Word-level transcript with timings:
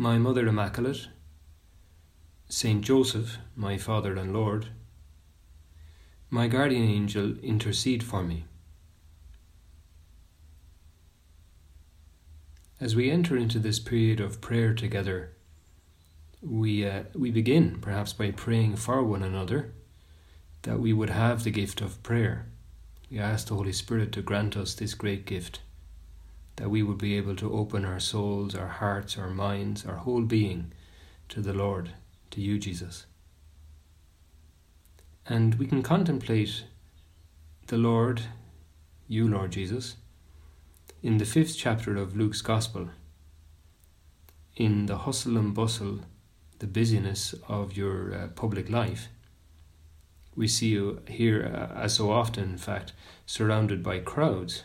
my 0.00 0.16
Mother 0.16 0.48
Immaculate, 0.48 1.08
Saint 2.48 2.82
Joseph, 2.82 3.36
my 3.54 3.76
Father 3.76 4.16
and 4.16 4.32
Lord, 4.32 4.68
my 6.30 6.48
guardian 6.48 6.84
angel, 6.84 7.36
intercede 7.42 8.02
for 8.02 8.22
me. 8.22 8.46
As 12.80 12.96
we 12.96 13.10
enter 13.10 13.36
into 13.36 13.58
this 13.58 13.78
period 13.78 14.20
of 14.20 14.40
prayer 14.40 14.72
together, 14.72 15.32
we, 16.40 16.88
uh, 16.88 17.02
we 17.14 17.30
begin 17.30 17.78
perhaps 17.82 18.14
by 18.14 18.30
praying 18.30 18.76
for 18.76 19.04
one 19.04 19.22
another 19.22 19.74
that 20.62 20.80
we 20.80 20.94
would 20.94 21.10
have 21.10 21.44
the 21.44 21.50
gift 21.50 21.82
of 21.82 22.02
prayer. 22.02 22.46
We 23.10 23.18
ask 23.18 23.48
the 23.48 23.54
Holy 23.54 23.72
Spirit 23.74 24.12
to 24.12 24.22
grant 24.22 24.56
us 24.56 24.72
this 24.72 24.94
great 24.94 25.26
gift 25.26 25.60
that 26.60 26.68
we 26.68 26.82
would 26.82 26.98
be 26.98 27.16
able 27.16 27.34
to 27.34 27.54
open 27.54 27.86
our 27.86 27.98
souls, 27.98 28.54
our 28.54 28.68
hearts, 28.68 29.16
our 29.16 29.30
minds, 29.30 29.86
our 29.86 29.96
whole 29.96 30.20
being 30.20 30.70
to 31.30 31.40
the 31.40 31.54
Lord, 31.54 31.92
to 32.30 32.42
you, 32.42 32.58
Jesus. 32.58 33.06
And 35.26 35.54
we 35.54 35.66
can 35.66 35.82
contemplate 35.82 36.64
the 37.68 37.78
Lord, 37.78 38.20
you, 39.08 39.26
Lord 39.26 39.52
Jesus, 39.52 39.96
in 41.02 41.16
the 41.16 41.24
fifth 41.24 41.56
chapter 41.56 41.96
of 41.96 42.14
Luke's 42.14 42.42
Gospel, 42.42 42.90
in 44.54 44.84
the 44.84 44.98
hustle 44.98 45.38
and 45.38 45.54
bustle, 45.54 46.00
the 46.58 46.66
busyness 46.66 47.34
of 47.48 47.74
your 47.74 48.14
uh, 48.14 48.28
public 48.28 48.68
life. 48.68 49.08
We 50.36 50.46
see 50.46 50.68
you 50.68 51.00
here, 51.08 51.42
uh, 51.42 51.80
as 51.80 51.94
so 51.94 52.10
often, 52.10 52.44
in 52.44 52.58
fact, 52.58 52.92
surrounded 53.24 53.82
by 53.82 54.00
crowds 54.00 54.64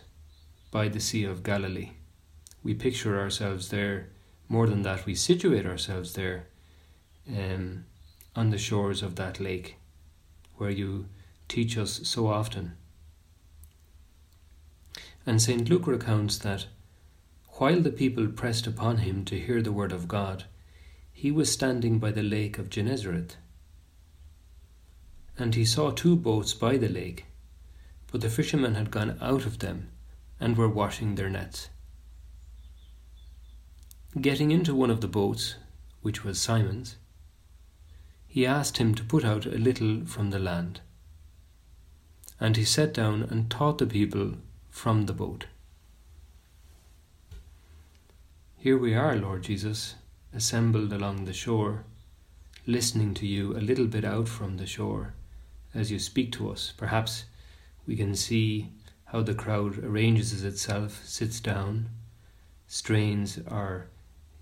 by 0.76 0.90
the 0.90 1.00
Sea 1.00 1.24
of 1.24 1.42
Galilee. 1.42 1.92
We 2.62 2.74
picture 2.74 3.18
ourselves 3.18 3.70
there. 3.70 4.10
More 4.50 4.68
than 4.68 4.82
that, 4.82 5.06
we 5.06 5.16
situate 5.16 5.66
ourselves 5.66 6.16
there 6.16 6.48
um, 7.30 7.86
on 8.36 8.50
the 8.50 8.58
shores 8.58 9.02
of 9.02 9.16
that 9.16 9.40
lake 9.40 9.78
where 10.58 10.70
you 10.70 11.06
teach 11.48 11.78
us 11.78 12.02
so 12.04 12.28
often. 12.28 12.74
And 15.26 15.42
St. 15.42 15.70
Luke 15.70 15.88
recounts 15.88 16.38
that 16.40 16.66
while 17.54 17.80
the 17.80 17.98
people 18.04 18.28
pressed 18.28 18.68
upon 18.68 18.98
him 18.98 19.24
to 19.26 19.40
hear 19.40 19.62
the 19.62 19.72
word 19.72 19.94
of 19.94 20.10
God, 20.10 20.44
he 21.14 21.32
was 21.32 21.50
standing 21.50 22.00
by 22.00 22.12
the 22.12 22.30
lake 22.38 22.58
of 22.58 22.70
Gennesaret. 22.70 23.38
And 25.38 25.56
he 25.56 25.64
saw 25.64 25.92
two 25.92 26.18
boats 26.18 26.54
by 26.54 26.76
the 26.76 26.90
lake, 26.90 27.28
but 28.12 28.20
the 28.20 28.30
fishermen 28.30 28.76
had 28.76 28.92
gone 28.92 29.18
out 29.22 29.46
of 29.46 29.60
them 29.60 29.92
and 30.40 30.58
were 30.58 30.70
washing 30.70 31.16
their 31.16 31.30
nets. 31.30 31.70
Getting 34.20 34.52
into 34.52 34.74
one 34.74 34.90
of 34.90 35.02
the 35.02 35.08
boats, 35.08 35.56
which 36.02 36.24
was 36.24 36.40
Simon's, 36.40 36.98
he 38.28 38.46
asked 38.46 38.78
him 38.78 38.96
to 38.96 39.04
put 39.04 39.24
out 39.24 39.46
a 39.46 39.58
little 39.58 40.06
from 40.06 40.32
the 40.32 40.40
land. 40.40 40.82
And 42.40 42.58
he 42.58 42.66
sat 42.66 42.94
down 42.94 43.24
and 43.24 43.50
taught 43.50 43.78
the 43.78 43.86
people 43.86 44.34
from 44.70 45.06
the 45.06 45.14
boat. 45.14 45.46
Here 48.58 48.78
we 48.78 48.94
are, 48.94 49.16
Lord 49.16 49.44
Jesus, 49.44 49.96
assembled 50.34 50.92
along 50.92 51.26
the 51.26 51.34
shore, 51.34 51.84
listening 52.66 53.14
to 53.14 53.28
you 53.28 53.56
a 53.56 53.60
little 53.60 53.88
bit 53.88 54.04
out 54.04 54.28
from 54.28 54.58
the 54.58 54.66
shore 54.66 55.14
as 55.74 55.92
you 55.92 56.00
speak 56.00 56.32
to 56.34 56.50
us. 56.50 56.74
Perhaps 56.76 57.26
we 57.86 57.96
can 57.96 58.16
see 58.16 58.70
how 59.16 59.22
the 59.22 59.34
crowd 59.34 59.78
arranges 59.78 60.44
itself, 60.44 61.02
sits 61.06 61.40
down, 61.40 61.90
strains 62.68 63.40
our 63.48 63.88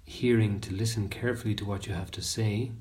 hearing 0.03 0.59
to 0.59 0.73
listen 0.73 1.07
carefully 1.09 1.53
to 1.53 1.63
what 1.63 1.85
you 1.85 1.94
have 1.94 2.09
to 2.09 2.23
say. 2.23 2.72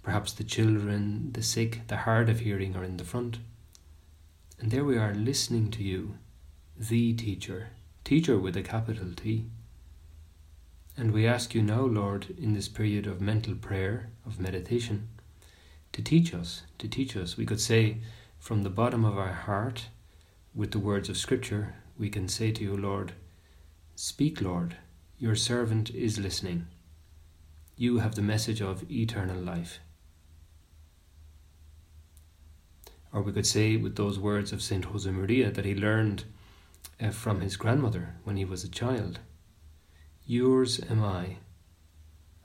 Perhaps 0.00 0.32
the 0.32 0.44
children, 0.44 1.32
the 1.32 1.42
sick, 1.42 1.80
the 1.88 1.96
hard 1.96 2.28
of 2.28 2.38
hearing 2.38 2.76
are 2.76 2.84
in 2.84 2.98
the 2.98 3.04
front. 3.04 3.38
And 4.60 4.70
there 4.70 4.84
we 4.84 4.96
are 4.96 5.12
listening 5.12 5.72
to 5.72 5.82
you, 5.82 6.18
the 6.78 7.12
teacher, 7.14 7.70
teacher 8.04 8.38
with 8.38 8.56
a 8.56 8.62
capital 8.62 9.08
T. 9.16 9.46
And 10.96 11.10
we 11.10 11.26
ask 11.26 11.52
you 11.52 11.62
now, 11.62 11.80
Lord, 11.80 12.32
in 12.40 12.54
this 12.54 12.68
period 12.68 13.08
of 13.08 13.20
mental 13.20 13.56
prayer, 13.56 14.10
of 14.24 14.38
meditation, 14.38 15.08
to 15.90 16.00
teach 16.00 16.32
us, 16.32 16.62
to 16.78 16.86
teach 16.86 17.16
us. 17.16 17.36
We 17.36 17.44
could 17.44 17.60
say 17.60 17.96
from 18.38 18.62
the 18.62 18.70
bottom 18.70 19.04
of 19.04 19.18
our 19.18 19.32
heart, 19.32 19.88
with 20.58 20.72
the 20.72 20.78
words 20.80 21.08
of 21.08 21.16
Scripture, 21.16 21.76
we 21.96 22.10
can 22.10 22.26
say 22.26 22.50
to 22.50 22.64
you, 22.64 22.76
Lord, 22.76 23.12
Speak, 23.94 24.42
Lord, 24.42 24.76
your 25.16 25.36
servant 25.36 25.88
is 25.90 26.18
listening. 26.18 26.66
You 27.76 27.98
have 27.98 28.16
the 28.16 28.22
message 28.22 28.60
of 28.60 28.90
eternal 28.90 29.40
life. 29.40 29.78
Or 33.12 33.22
we 33.22 33.30
could 33.30 33.46
say 33.46 33.76
with 33.76 33.94
those 33.94 34.18
words 34.18 34.52
of 34.52 34.60
Saint 34.60 34.86
Josemaria 34.86 35.54
that 35.54 35.64
he 35.64 35.76
learned 35.76 36.24
uh, 37.00 37.10
from 37.10 37.40
his 37.40 37.56
grandmother 37.56 38.16
when 38.24 38.36
he 38.36 38.44
was 38.44 38.64
a 38.64 38.68
child 38.68 39.20
Yours 40.26 40.80
am 40.90 41.04
I. 41.04 41.36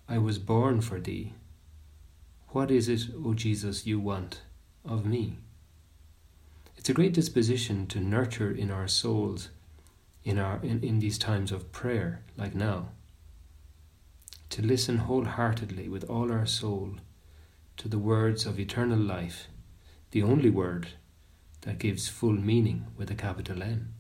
I 0.08 0.20
was 0.20 0.38
born 0.38 0.82
for 0.82 1.00
thee. 1.00 1.34
What 2.50 2.70
is 2.70 2.88
it, 2.88 3.10
O 3.26 3.34
Jesus, 3.34 3.88
you 3.88 4.00
want 4.00 4.44
of 4.86 5.04
me? 5.04 5.40
It's 6.84 6.90
a 6.90 6.94
great 6.94 7.14
disposition 7.14 7.88
to 7.88 8.02
nurture 8.02 8.52
in 8.52 8.70
our 8.70 8.90
souls 8.90 9.48
in, 10.26 10.38
our, 10.38 10.60
in, 10.62 10.84
in 10.84 11.00
these 11.00 11.18
times 11.18 11.54
of 11.54 11.72
prayer, 11.72 12.20
like 12.36 12.54
now. 12.54 12.90
To 14.50 14.62
listen 14.62 14.98
wholeheartedly 14.98 15.88
with 15.88 16.04
all 16.10 16.30
our 16.30 16.46
soul 16.46 16.96
to 17.78 17.88
the 17.88 17.98
words 17.98 18.46
of 18.46 18.60
eternal 18.60 19.00
life, 19.00 19.48
the 20.12 20.24
only 20.24 20.50
word 20.50 20.90
that 21.62 21.80
gives 21.80 22.10
full 22.10 22.34
meaning 22.34 22.88
with 22.98 23.10
a 23.10 23.16
capital 23.16 23.64
M. 23.64 23.94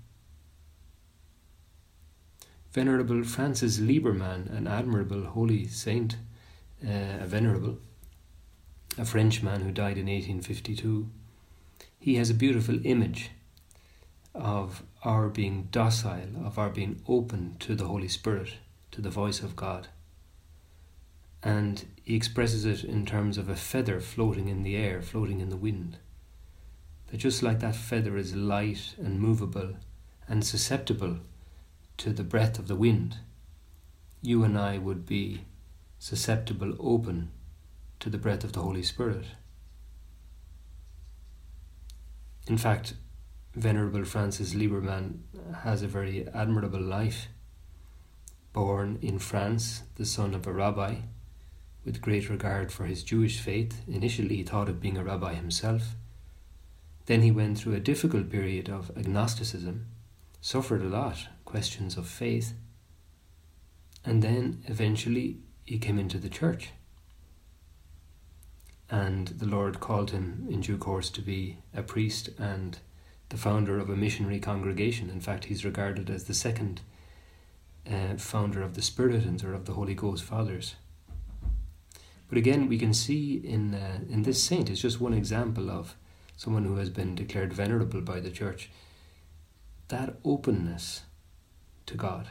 Venerable 2.73 3.23
Francis 3.23 3.79
Libermann, 3.79 4.53
an 4.53 4.67
admirable 4.67 5.23
holy 5.23 5.67
saint, 5.67 6.17
uh, 6.85 7.21
a 7.21 7.27
venerable, 7.27 7.77
a 8.97 9.05
Frenchman 9.05 9.61
who 9.61 9.71
died 9.71 9.97
in 9.97 10.07
1852, 10.07 11.09
he 12.03 12.15
has 12.15 12.29
a 12.29 12.33
beautiful 12.33 12.85
image 12.85 13.31
of 14.35 14.83
our 15.05 15.29
being 15.29 15.69
docile, 15.71 16.45
of 16.45 16.59
our 16.59 16.69
being 16.69 17.01
open 17.07 17.55
to 17.59 17.75
the 17.75 17.85
Holy 17.85 18.09
Spirit, 18.09 18.55
to 18.91 18.99
the 18.99 19.09
voice 19.09 19.39
of 19.39 19.55
God. 19.55 19.87
And 21.41 21.85
he 22.03 22.17
expresses 22.17 22.65
it 22.65 22.83
in 22.83 23.05
terms 23.05 23.37
of 23.37 23.47
a 23.47 23.55
feather 23.55 24.01
floating 24.01 24.49
in 24.49 24.63
the 24.63 24.75
air, 24.75 25.01
floating 25.01 25.39
in 25.39 25.47
the 25.47 25.55
wind. 25.55 25.95
That 27.07 27.19
just 27.19 27.41
like 27.41 27.61
that 27.61 27.73
feather 27.73 28.17
is 28.17 28.35
light 28.35 28.95
and 28.97 29.21
movable 29.21 29.77
and 30.27 30.45
susceptible 30.45 31.19
to 31.99 32.11
the 32.11 32.25
breath 32.25 32.59
of 32.59 32.67
the 32.67 32.75
wind, 32.75 33.19
you 34.21 34.43
and 34.43 34.57
I 34.59 34.77
would 34.77 35.05
be 35.05 35.45
susceptible, 35.99 36.75
open 36.81 37.31
to 38.01 38.09
the 38.09 38.17
breath 38.17 38.43
of 38.43 38.51
the 38.51 38.61
Holy 38.61 38.83
Spirit. 38.83 39.23
In 42.47 42.57
fact, 42.57 42.93
Venerable 43.55 44.03
Francis 44.03 44.53
Libermann 44.53 45.19
has 45.63 45.81
a 45.81 45.87
very 45.87 46.27
admirable 46.33 46.81
life. 46.81 47.27
Born 48.51 48.99
in 49.01 49.19
France, 49.19 49.83
the 49.95 50.05
son 50.05 50.33
of 50.33 50.45
a 50.45 50.53
rabbi, 50.53 50.95
with 51.85 52.01
great 52.01 52.29
regard 52.29 52.71
for 52.71 52.85
his 52.85 53.03
Jewish 53.03 53.39
faith, 53.39 53.81
initially 53.87 54.37
he 54.37 54.43
thought 54.43 54.69
of 54.69 54.81
being 54.81 54.97
a 54.97 55.03
rabbi 55.03 55.33
himself. 55.33 55.95
Then 57.05 57.21
he 57.21 57.31
went 57.31 57.57
through 57.57 57.75
a 57.75 57.79
difficult 57.79 58.29
period 58.29 58.69
of 58.69 58.91
agnosticism, 58.95 59.87
suffered 60.41 60.81
a 60.81 60.89
lot, 60.89 61.27
questions 61.45 61.97
of 61.97 62.07
faith, 62.07 62.53
and 64.05 64.21
then 64.21 64.63
eventually 64.67 65.37
he 65.65 65.77
came 65.77 65.97
into 65.97 66.17
the 66.17 66.29
church 66.29 66.71
and 68.89 69.27
the 69.27 69.45
Lord 69.45 69.79
called 69.79 70.11
him 70.11 70.47
in 70.49 70.61
due 70.61 70.77
course 70.77 71.09
to 71.11 71.21
be 71.21 71.57
a 71.73 71.81
priest 71.81 72.29
and 72.37 72.79
the 73.29 73.37
founder 73.37 73.79
of 73.79 73.89
a 73.89 73.95
missionary 73.95 74.39
congregation. 74.39 75.09
In 75.09 75.19
fact, 75.19 75.45
he's 75.45 75.65
regarded 75.65 76.09
as 76.09 76.25
the 76.25 76.33
second 76.33 76.81
uh, 77.89 78.15
founder 78.17 78.61
of 78.61 78.75
the 78.75 78.81
Spiritans 78.81 79.43
or 79.43 79.53
of 79.53 79.65
the 79.65 79.73
Holy 79.73 79.95
Ghost 79.95 80.23
Fathers. 80.23 80.75
But 82.29 82.37
again, 82.37 82.67
we 82.67 82.77
can 82.77 82.93
see 82.93 83.35
in 83.35 83.75
uh, 83.75 83.99
in 84.09 84.23
this 84.23 84.43
saint, 84.43 84.69
is 84.69 84.81
just 84.81 85.01
one 85.01 85.13
example 85.13 85.69
of 85.69 85.95
someone 86.35 86.65
who 86.65 86.77
has 86.77 86.89
been 86.89 87.15
declared 87.15 87.53
venerable 87.53 88.01
by 88.01 88.19
the 88.19 88.31
church. 88.31 88.69
That 89.89 90.15
openness 90.23 91.03
to 91.85 91.95
God, 91.95 92.29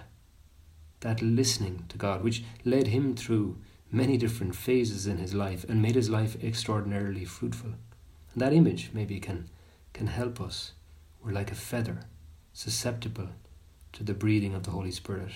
that 1.00 1.22
listening 1.22 1.84
to 1.88 1.98
God, 1.98 2.22
which 2.22 2.42
led 2.64 2.88
him 2.88 3.14
through 3.14 3.58
many 3.92 4.16
different 4.16 4.56
phases 4.56 5.06
in 5.06 5.18
his 5.18 5.34
life 5.34 5.64
and 5.68 5.82
made 5.82 5.94
his 5.94 6.10
life 6.10 6.42
extraordinarily 6.42 7.26
fruitful. 7.26 7.74
And 8.32 8.42
that 8.42 8.54
image 8.54 8.90
maybe 8.92 9.20
can 9.20 9.50
can 9.92 10.06
help 10.06 10.40
us. 10.40 10.72
We're 11.22 11.32
like 11.32 11.52
a 11.52 11.54
feather, 11.54 12.00
susceptible 12.54 13.28
to 13.92 14.02
the 14.02 14.14
breathing 14.14 14.54
of 14.54 14.62
the 14.62 14.70
Holy 14.70 14.90
Spirit, 14.90 15.32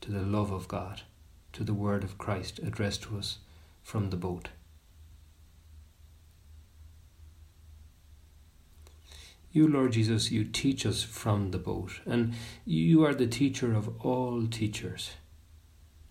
to 0.00 0.12
the 0.12 0.22
love 0.22 0.52
of 0.52 0.68
God, 0.68 1.02
to 1.52 1.64
the 1.64 1.74
word 1.74 2.04
of 2.04 2.16
Christ 2.16 2.60
addressed 2.60 3.02
to 3.02 3.18
us 3.18 3.38
from 3.82 4.10
the 4.10 4.16
boat. 4.16 4.50
You, 9.50 9.66
Lord 9.66 9.92
Jesus, 9.92 10.30
you 10.30 10.44
teach 10.44 10.84
us 10.84 11.02
from 11.02 11.50
the 11.50 11.58
boat, 11.58 12.00
and 12.04 12.34
you 12.64 13.04
are 13.04 13.14
the 13.14 13.26
teacher 13.26 13.74
of 13.74 14.04
all 14.04 14.46
teachers. 14.46 15.12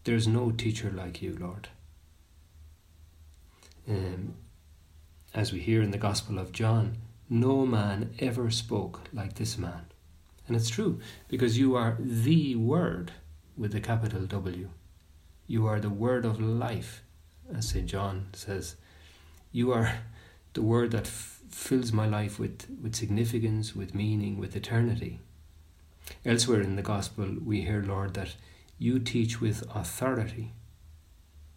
There's 0.04 0.28
no 0.28 0.52
teacher 0.52 0.92
like 0.92 1.22
you, 1.22 1.38
Lord. 1.40 1.70
Um, 3.88 4.36
as 5.34 5.52
we 5.52 5.60
hear 5.60 5.82
in 5.82 5.92
the 5.92 5.98
Gospel 5.98 6.40
of 6.40 6.52
John, 6.52 6.98
no 7.30 7.66
man 7.66 8.14
ever 8.20 8.50
spoke 8.50 9.02
like 9.14 9.36
this 9.36 9.58
man. 9.58 9.86
And 10.48 10.56
it's 10.56 10.70
true, 10.70 11.00
because 11.28 11.58
you 11.58 11.76
are 11.76 11.98
the 12.00 12.56
Word 12.56 13.12
with 13.58 13.72
the 13.72 13.82
capital 13.82 14.26
W. 14.26 14.70
You 15.48 15.66
are 15.68 15.80
the 15.80 15.90
Word 15.90 16.26
of 16.26 16.40
life 16.40 17.04
as 17.54 17.70
St. 17.70 17.86
John 17.86 18.28
says, 18.34 18.76
you 19.52 19.72
are 19.72 20.00
the 20.54 20.62
word 20.62 20.92
that 20.92 21.08
f- 21.08 21.42
fills 21.50 21.92
my 21.92 22.08
life 22.08 22.40
with, 22.40 22.68
with 22.82 22.96
significance, 22.96 23.76
with 23.76 23.96
meaning, 23.96 24.38
with 24.38 24.56
eternity. 24.56 25.20
Elsewhere 26.26 26.62
in 26.62 26.76
the 26.76 26.82
Gospel, 26.82 27.36
we 27.44 27.62
hear, 27.62 27.82
Lord, 27.82 28.14
that 28.16 28.36
you 28.78 29.00
teach 29.00 29.42
with 29.42 29.64
authority. 29.74 30.54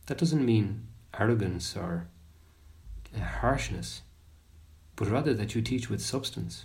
That 0.07 0.19
doesn't 0.19 0.45
mean 0.45 0.87
arrogance 1.19 1.77
or 1.77 2.09
harshness, 3.17 4.03
but 4.97 5.09
rather 5.09 5.35
that 5.35 5.55
you 5.55 5.63
teach 5.63 5.89
with 5.89 6.01
substance, 6.01 6.65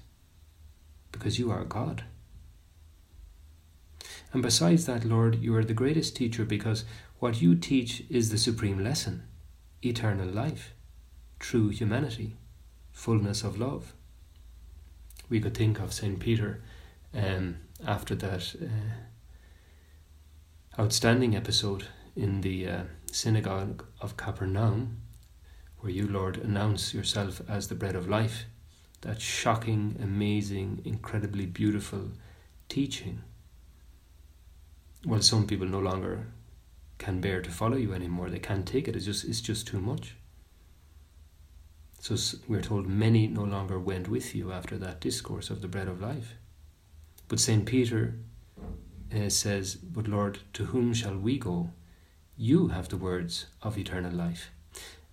because 1.12 1.40
you 1.40 1.52
are 1.52 1.64
God. 1.64 2.04
And 4.32 4.42
besides 4.42 4.86
that, 4.88 5.06
Lord, 5.06 5.36
you 5.42 5.56
are 5.56 5.64
the 5.64 5.74
greatest 5.74 6.16
teacher 6.16 6.44
because 6.44 6.86
what 7.20 7.42
you 7.42 7.56
teach 7.56 8.04
is 8.10 8.30
the 8.30 8.38
supreme 8.38 8.84
lesson 8.84 9.24
eternal 9.86 10.28
life, 10.28 10.74
true 11.40 11.70
humanity, 11.70 12.38
fullness 12.92 13.44
of 13.44 13.60
love. 13.60 13.94
We 15.30 15.42
could 15.42 15.56
think 15.56 15.80
of 15.80 15.94
St. 15.94 16.20
Peter 16.20 16.62
um, 17.14 17.58
after 17.86 18.16
that 18.16 18.56
uh, 18.62 18.66
outstanding 20.82 21.36
episode 21.36 21.88
in 22.16 22.42
the 22.42 22.68
uh, 22.68 22.84
synagogue 23.12 23.86
of 24.00 24.16
Capernaum, 24.18 25.02
where 25.84 25.92
you, 25.92 26.08
Lord, 26.08 26.38
announce 26.38 26.94
yourself 26.94 27.42
as 27.50 27.68
the 27.68 27.76
bread 27.76 27.94
of 27.94 28.08
life. 28.08 28.46
That 29.02 29.20
shocking, 29.20 29.98
amazing, 30.02 30.82
incredibly 30.86 31.46
beautiful 31.46 32.12
teaching. 32.70 33.22
Well, 35.06 35.22
some 35.22 35.46
people 35.46 35.68
no 35.68 35.82
longer 35.82 36.28
can 37.00 37.20
bear 37.20 37.42
to 37.42 37.52
follow 37.52 37.76
you 37.76 37.94
anymore. 37.94 38.30
They 38.30 38.40
can't 38.40 38.66
take 38.66 38.88
it. 38.88 38.96
It's 38.96 39.04
just 39.04 39.26
it's 39.26 39.42
just 39.42 39.68
too 39.68 39.82
much. 39.82 40.16
So 42.00 42.16
we're 42.48 42.62
told 42.62 42.88
many 42.88 43.28
no 43.28 43.44
longer 43.44 43.78
went 43.78 44.08
with 44.08 44.34
you 44.34 44.54
after 44.54 44.78
that 44.78 45.02
discourse 45.02 45.50
of 45.50 45.60
the 45.62 45.68
bread 45.68 45.90
of 45.90 46.00
life. 46.00 46.36
But 47.28 47.42
Saint 47.42 47.66
Peter 47.66 48.16
uh, 49.14 49.28
says, 49.28 49.76
"But 49.76 50.08
Lord, 50.08 50.40
to 50.54 50.68
whom 50.68 50.94
shall 50.94 51.18
we 51.18 51.38
go? 51.38 51.72
You 52.38 52.70
have 52.70 52.88
the 52.88 52.96
words 52.96 53.48
of 53.62 53.78
eternal 53.78 54.14
life." 54.14 54.50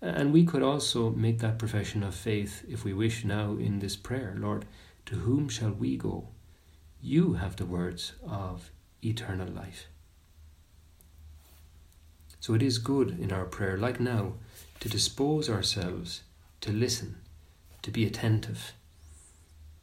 And 0.03 0.33
we 0.33 0.45
could 0.45 0.63
also 0.63 1.11
make 1.11 1.41
that 1.41 1.59
profession 1.59 2.03
of 2.03 2.15
faith 2.15 2.65
if 2.69 2.85
we 2.85 2.95
wish 2.95 3.25
now 3.25 3.53
in 3.53 3.81
this 3.81 3.97
prayer, 3.97 4.35
Lord, 4.37 4.65
to 5.07 5.17
whom 5.17 5.49
shall 5.49 5.73
we 5.73 5.97
go? 5.97 6.29
You 7.03 7.35
have 7.35 7.57
the 7.57 7.67
words 7.67 8.13
of 8.27 8.71
eternal 9.03 9.49
life. 9.49 9.87
So 12.41 12.55
it 12.55 12.63
is 12.63 12.79
good 12.79 13.19
in 13.21 13.33
our 13.33 13.45
prayer, 13.45 13.77
like 13.77 14.01
now, 14.01 14.35
to 14.81 14.89
dispose 14.89 15.51
ourselves 15.51 16.23
to 16.63 16.73
listen, 16.73 17.17
to 17.83 17.91
be 17.91 18.07
attentive. 18.07 18.73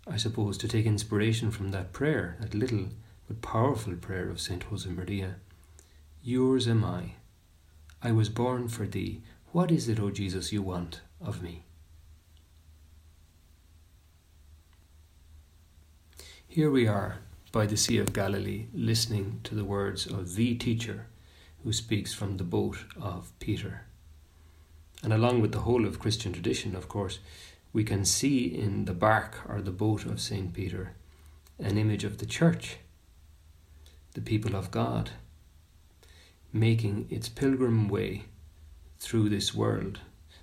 I 0.08 0.18
suppose 0.18 0.58
to 0.60 0.68
take 0.68 0.86
inspiration 0.86 1.52
from 1.52 1.72
that 1.72 1.94
prayer, 1.94 2.38
that 2.40 2.54
little 2.54 2.88
but 3.28 3.42
powerful 3.42 3.94
prayer 3.96 4.30
of 4.30 4.40
St. 4.40 4.68
Josemaria. 4.70 5.36
Yours 6.24 6.68
am 6.68 6.84
I. 6.84 7.14
I 8.02 8.12
was 8.12 8.30
born 8.30 8.68
for 8.70 8.88
thee. 8.88 9.22
What 9.58 9.72
is 9.72 9.90
it, 9.90 10.00
O 10.00 10.12
Jesus, 10.12 10.54
you 10.54 10.62
want 10.62 11.02
of 11.20 11.42
me? 11.42 11.64
Here 16.48 16.70
we 16.70 16.86
are 16.86 17.18
by 17.52 17.66
the 17.66 17.76
Sea 17.76 17.98
of 17.98 18.14
Galilee, 18.14 18.68
listening 18.72 19.40
to 19.46 19.56
the 19.56 19.66
words 19.66 20.06
of 20.06 20.36
the 20.36 20.54
teacher 20.54 21.08
who 21.64 21.74
speaks 21.74 22.14
from 22.14 22.38
the 22.38 22.44
boat 22.44 22.86
of 23.02 23.32
Peter. 23.40 23.86
And 25.02 25.12
along 25.12 25.42
with 25.42 25.54
the 25.54 25.62
whole 25.62 25.88
of 25.88 25.98
Christian 25.98 26.34
tradition, 26.34 26.76
of 26.76 26.88
course, 26.88 27.18
we 27.74 27.84
can 27.84 28.06
see 28.06 28.46
in 28.46 28.86
the 28.86 28.94
bark 28.94 29.38
or 29.50 29.64
the 29.64 29.72
boat 29.72 30.06
of 30.06 30.22
St. 30.22 30.54
Peter 30.54 30.92
an 31.58 31.80
image 31.80 32.04
of 32.04 32.20
the 32.20 32.28
church, 32.28 32.78
the 34.14 34.22
people 34.22 34.56
of 34.56 34.70
God, 34.70 35.10
making 36.54 37.08
its 37.10 37.28
pilgrim 37.28 37.90
way 37.90 38.26
through 39.00 39.30
this 39.30 39.54
world. 39.54 40.00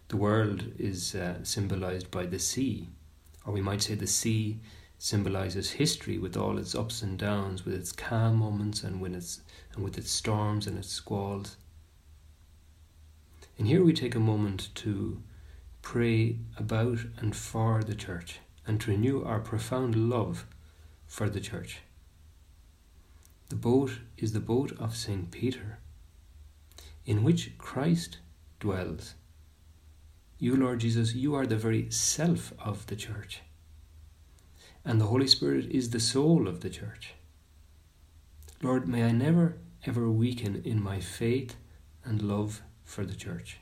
The 0.08 0.16
world 0.16 0.72
is 0.78 1.14
uh, 1.14 1.42
symbolized 1.42 2.10
by 2.10 2.26
the 2.26 2.38
sea, 2.38 2.88
or 3.44 3.52
we 3.52 3.60
might 3.60 3.82
say 3.82 3.94
the 3.94 4.06
sea 4.06 4.60
symbolizes 4.98 5.72
history 5.72 6.18
with 6.18 6.36
all 6.36 6.58
its 6.58 6.74
ups 6.74 7.02
and 7.02 7.18
downs, 7.18 7.64
with 7.64 7.74
its 7.74 7.92
calm 7.92 8.36
moments 8.36 8.82
and 8.82 9.00
with 9.00 9.14
its 9.14 9.40
and 9.74 9.84
with 9.84 9.98
its 9.98 10.10
storms 10.10 10.66
and 10.66 10.78
its 10.78 10.88
squalls. 10.88 11.56
And 13.58 13.66
here 13.66 13.84
we 13.84 13.92
take 13.92 14.14
a 14.14 14.20
moment 14.20 14.70
to 14.76 15.22
pray 15.82 16.38
about 16.56 16.98
and 17.18 17.36
for 17.36 17.82
the 17.82 17.94
church 17.94 18.40
and 18.66 18.80
to 18.80 18.90
renew 18.90 19.22
our 19.22 19.40
profound 19.40 20.08
love 20.08 20.46
for 21.06 21.28
the 21.28 21.40
church. 21.40 21.80
The 23.50 23.56
boat 23.56 23.98
is 24.16 24.32
the 24.32 24.40
boat 24.40 24.72
of 24.78 24.96
St. 24.96 25.30
Peter, 25.30 25.78
in 27.04 27.22
which 27.22 27.56
Christ 27.58 28.18
dwells. 28.60 29.14
You, 30.38 30.56
Lord 30.56 30.80
Jesus, 30.80 31.14
you 31.14 31.34
are 31.34 31.46
the 31.46 31.56
very 31.56 31.90
self 31.90 32.52
of 32.58 32.86
the 32.86 32.96
church. 32.96 33.40
And 34.84 35.00
the 35.00 35.06
Holy 35.06 35.26
Spirit 35.26 35.66
is 35.70 35.90
the 35.90 36.00
soul 36.00 36.46
of 36.48 36.60
the 36.60 36.70
church. 36.70 37.14
Lord, 38.62 38.88
may 38.88 39.04
I 39.04 39.12
never 39.12 39.56
ever 39.86 40.10
weaken 40.10 40.62
in 40.64 40.82
my 40.82 41.00
faith 41.00 41.56
and 42.04 42.22
love 42.22 42.62
for 42.84 43.04
the 43.04 43.14
church. 43.14 43.58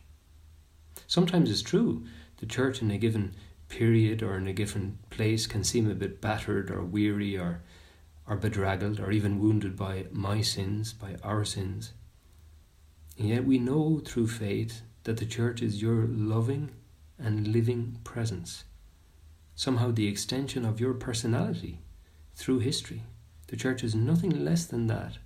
Sometimes 1.06 1.50
it's 1.50 1.62
true, 1.62 2.04
the 2.38 2.46
church 2.46 2.82
in 2.82 2.90
a 2.90 2.98
given 2.98 3.34
period 3.68 4.22
or 4.22 4.36
in 4.36 4.46
a 4.46 4.52
given 4.52 4.98
place 5.10 5.46
can 5.46 5.64
seem 5.64 5.90
a 5.90 5.94
bit 5.94 6.20
battered 6.20 6.70
or 6.70 6.82
weary 6.82 7.36
or, 7.36 7.62
or 8.28 8.36
bedraggled 8.36 9.00
or 9.00 9.10
even 9.10 9.40
wounded 9.40 9.76
by 9.76 10.06
my 10.10 10.40
sins, 10.40 10.92
by 10.92 11.16
our 11.22 11.44
sins. 11.44 11.92
And 13.18 13.28
yet 13.28 13.44
we 13.44 13.58
know 13.58 14.00
through 14.04 14.28
faith 14.28 14.82
that 15.04 15.18
the 15.18 15.26
church 15.26 15.62
is 15.62 15.82
your 15.82 16.06
loving 16.06 16.70
and 17.18 17.48
living 17.48 17.98
presence, 18.04 18.64
somehow 19.54 19.90
the 19.90 20.08
extension 20.08 20.64
of 20.64 20.80
your 20.80 20.94
personality 20.94 21.80
through 22.34 22.60
history. 22.60 23.02
The 23.48 23.56
church 23.56 23.84
is 23.84 23.94
nothing 23.94 24.44
less 24.44 24.64
than 24.64 24.86
that, 24.86 25.18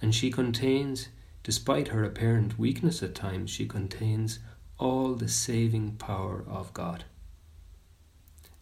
and 0.00 0.14
she 0.14 0.30
contains, 0.30 1.08
despite 1.42 1.88
her 1.88 2.04
apparent 2.04 2.58
weakness 2.58 3.02
at 3.02 3.14
times, 3.14 3.50
she 3.50 3.66
contains 3.66 4.38
all 4.78 5.14
the 5.14 5.28
saving 5.28 5.96
power 5.96 6.44
of 6.48 6.72
God. 6.72 7.04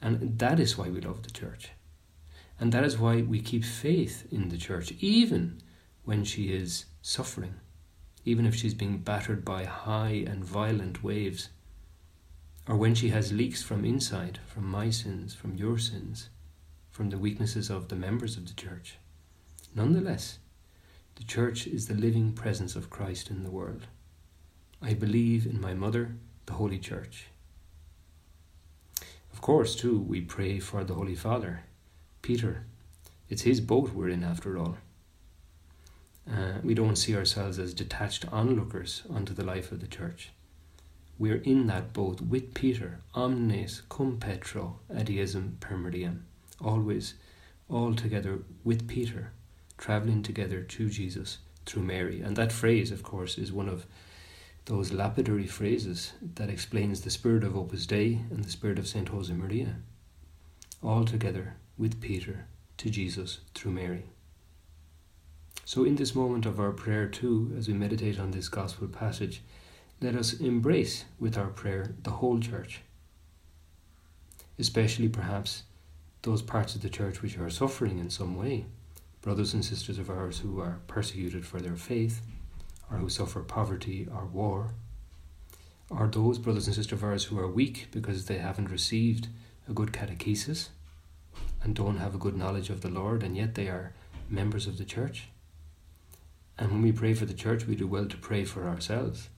And 0.00 0.38
that 0.38 0.58
is 0.58 0.78
why 0.78 0.88
we 0.88 1.00
love 1.00 1.22
the 1.22 1.30
church. 1.30 1.70
And 2.58 2.72
that 2.72 2.84
is 2.84 2.99
why 2.99 3.22
we 3.22 3.40
keep 3.40 3.64
faith 3.64 4.26
in 4.32 4.49
the 4.49 4.56
church, 4.56 4.92
even 5.00 5.60
when 6.04 6.25
she 6.25 6.52
is 6.52 6.87
suffering, 7.02 7.54
even 8.24 8.46
if 8.46 8.54
she's 8.54 8.74
being 8.74 8.98
battered 8.98 9.44
by 9.44 9.64
high 9.64 10.24
and 10.26 10.44
violent 10.44 11.02
waves, 11.02 11.48
or 12.68 12.76
when 12.76 12.94
she 12.94 13.08
has 13.08 13.32
leaks 13.32 13.62
from 13.62 13.84
inside, 13.84 14.38
from 14.46 14.64
my 14.64 14.90
sins, 14.90 15.34
from 15.34 15.56
your 15.56 15.78
sins, 15.78 16.28
from 16.90 17.10
the 17.10 17.18
weaknesses 17.18 17.70
of 17.70 17.88
the 17.88 17.96
members 17.96 18.36
of 18.36 18.46
the 18.46 18.54
church. 18.54 18.98
Nonetheless, 19.74 20.38
the 21.16 21.24
church 21.24 21.66
is 21.66 21.86
the 21.86 21.94
living 21.94 22.32
presence 22.32 22.76
of 22.76 22.90
Christ 22.90 23.30
in 23.30 23.42
the 23.42 23.50
world. 23.50 23.86
I 24.82 24.94
believe 24.94 25.46
in 25.46 25.60
my 25.60 25.74
mother, 25.74 26.16
the 26.46 26.54
Holy 26.54 26.78
Church. 26.78 27.26
Of 29.32 29.40
course, 29.40 29.76
too, 29.76 29.98
we 29.98 30.20
pray 30.20 30.58
for 30.58 30.84
the 30.84 30.94
Holy 30.94 31.14
Father, 31.14 31.60
Peter. 32.22 32.64
It's 33.28 33.42
his 33.42 33.60
boat 33.60 33.92
we're 33.92 34.08
in, 34.08 34.24
after 34.24 34.58
all. 34.58 34.78
Uh, 36.28 36.58
we 36.62 36.74
don't 36.74 36.96
see 36.96 37.14
ourselves 37.16 37.58
as 37.58 37.74
detached 37.74 38.26
onlookers 38.32 39.02
onto 39.10 39.34
the 39.34 39.44
life 39.44 39.72
of 39.72 39.80
the 39.80 39.86
church. 39.86 40.30
We're 41.18 41.42
in 41.42 41.66
that 41.66 41.92
boat 41.92 42.20
with 42.22 42.54
Peter, 42.54 43.00
omnes 43.14 43.82
cum 43.88 44.18
Petro 44.18 44.80
ad 44.94 45.08
Iesum 45.08 45.60
per 45.60 45.76
Mariam, 45.76 46.24
always 46.60 47.14
all 47.68 47.94
together 47.94 48.38
with 48.64 48.88
Peter, 48.88 49.32
travelling 49.76 50.22
together 50.22 50.62
to 50.62 50.88
Jesus 50.88 51.38
through 51.66 51.82
Mary. 51.82 52.20
And 52.20 52.36
that 52.36 52.52
phrase, 52.52 52.90
of 52.90 53.02
course, 53.02 53.38
is 53.38 53.52
one 53.52 53.68
of 53.68 53.86
those 54.64 54.92
lapidary 54.92 55.46
phrases 55.46 56.12
that 56.36 56.48
explains 56.48 57.00
the 57.00 57.10
spirit 57.10 57.44
of 57.44 57.56
Opus 57.56 57.86
Dei 57.86 58.20
and 58.30 58.44
the 58.44 58.50
spirit 58.50 58.78
of 58.78 58.88
St. 58.88 59.10
Josemaria, 59.10 59.76
all 60.82 61.04
together 61.04 61.56
with 61.76 62.00
Peter 62.00 62.46
to 62.78 62.90
Jesus 62.90 63.40
through 63.54 63.72
Mary. 63.72 64.04
So, 65.72 65.84
in 65.84 65.94
this 65.94 66.16
moment 66.16 66.46
of 66.46 66.58
our 66.58 66.72
prayer, 66.72 67.06
too, 67.06 67.54
as 67.56 67.68
we 67.68 67.74
meditate 67.74 68.18
on 68.18 68.32
this 68.32 68.48
gospel 68.48 68.88
passage, 68.88 69.40
let 70.00 70.16
us 70.16 70.32
embrace 70.32 71.04
with 71.20 71.38
our 71.38 71.46
prayer 71.46 71.94
the 72.02 72.10
whole 72.10 72.40
church, 72.40 72.80
especially 74.58 75.08
perhaps 75.08 75.62
those 76.22 76.42
parts 76.42 76.74
of 76.74 76.82
the 76.82 76.90
church 76.90 77.22
which 77.22 77.38
are 77.38 77.48
suffering 77.48 78.00
in 78.00 78.10
some 78.10 78.36
way, 78.36 78.66
brothers 79.22 79.54
and 79.54 79.64
sisters 79.64 80.00
of 80.00 80.10
ours 80.10 80.40
who 80.40 80.58
are 80.58 80.80
persecuted 80.88 81.46
for 81.46 81.60
their 81.60 81.76
faith, 81.76 82.20
or 82.90 82.96
who 82.96 83.08
suffer 83.08 83.38
poverty 83.38 84.08
or 84.12 84.26
war, 84.26 84.74
or 85.88 86.08
those 86.08 86.40
brothers 86.40 86.66
and 86.66 86.74
sisters 86.74 86.98
of 86.98 87.04
ours 87.04 87.26
who 87.26 87.38
are 87.38 87.46
weak 87.46 87.86
because 87.92 88.26
they 88.26 88.38
haven't 88.38 88.72
received 88.72 89.28
a 89.68 89.72
good 89.72 89.92
catechesis 89.92 90.70
and 91.62 91.76
don't 91.76 91.98
have 91.98 92.16
a 92.16 92.18
good 92.18 92.36
knowledge 92.36 92.70
of 92.70 92.80
the 92.80 92.90
Lord, 92.90 93.22
and 93.22 93.36
yet 93.36 93.54
they 93.54 93.68
are 93.68 93.92
members 94.28 94.66
of 94.66 94.76
the 94.76 94.84
church. 94.84 95.28
And 96.60 96.70
when 96.70 96.82
we 96.82 96.92
pray 96.92 97.14
for 97.14 97.24
the 97.24 97.32
church, 97.32 97.66
we 97.66 97.74
do 97.74 97.86
well 97.86 98.04
to 98.04 98.18
pray 98.18 98.44
for 98.44 98.68
ourselves, 98.68 99.30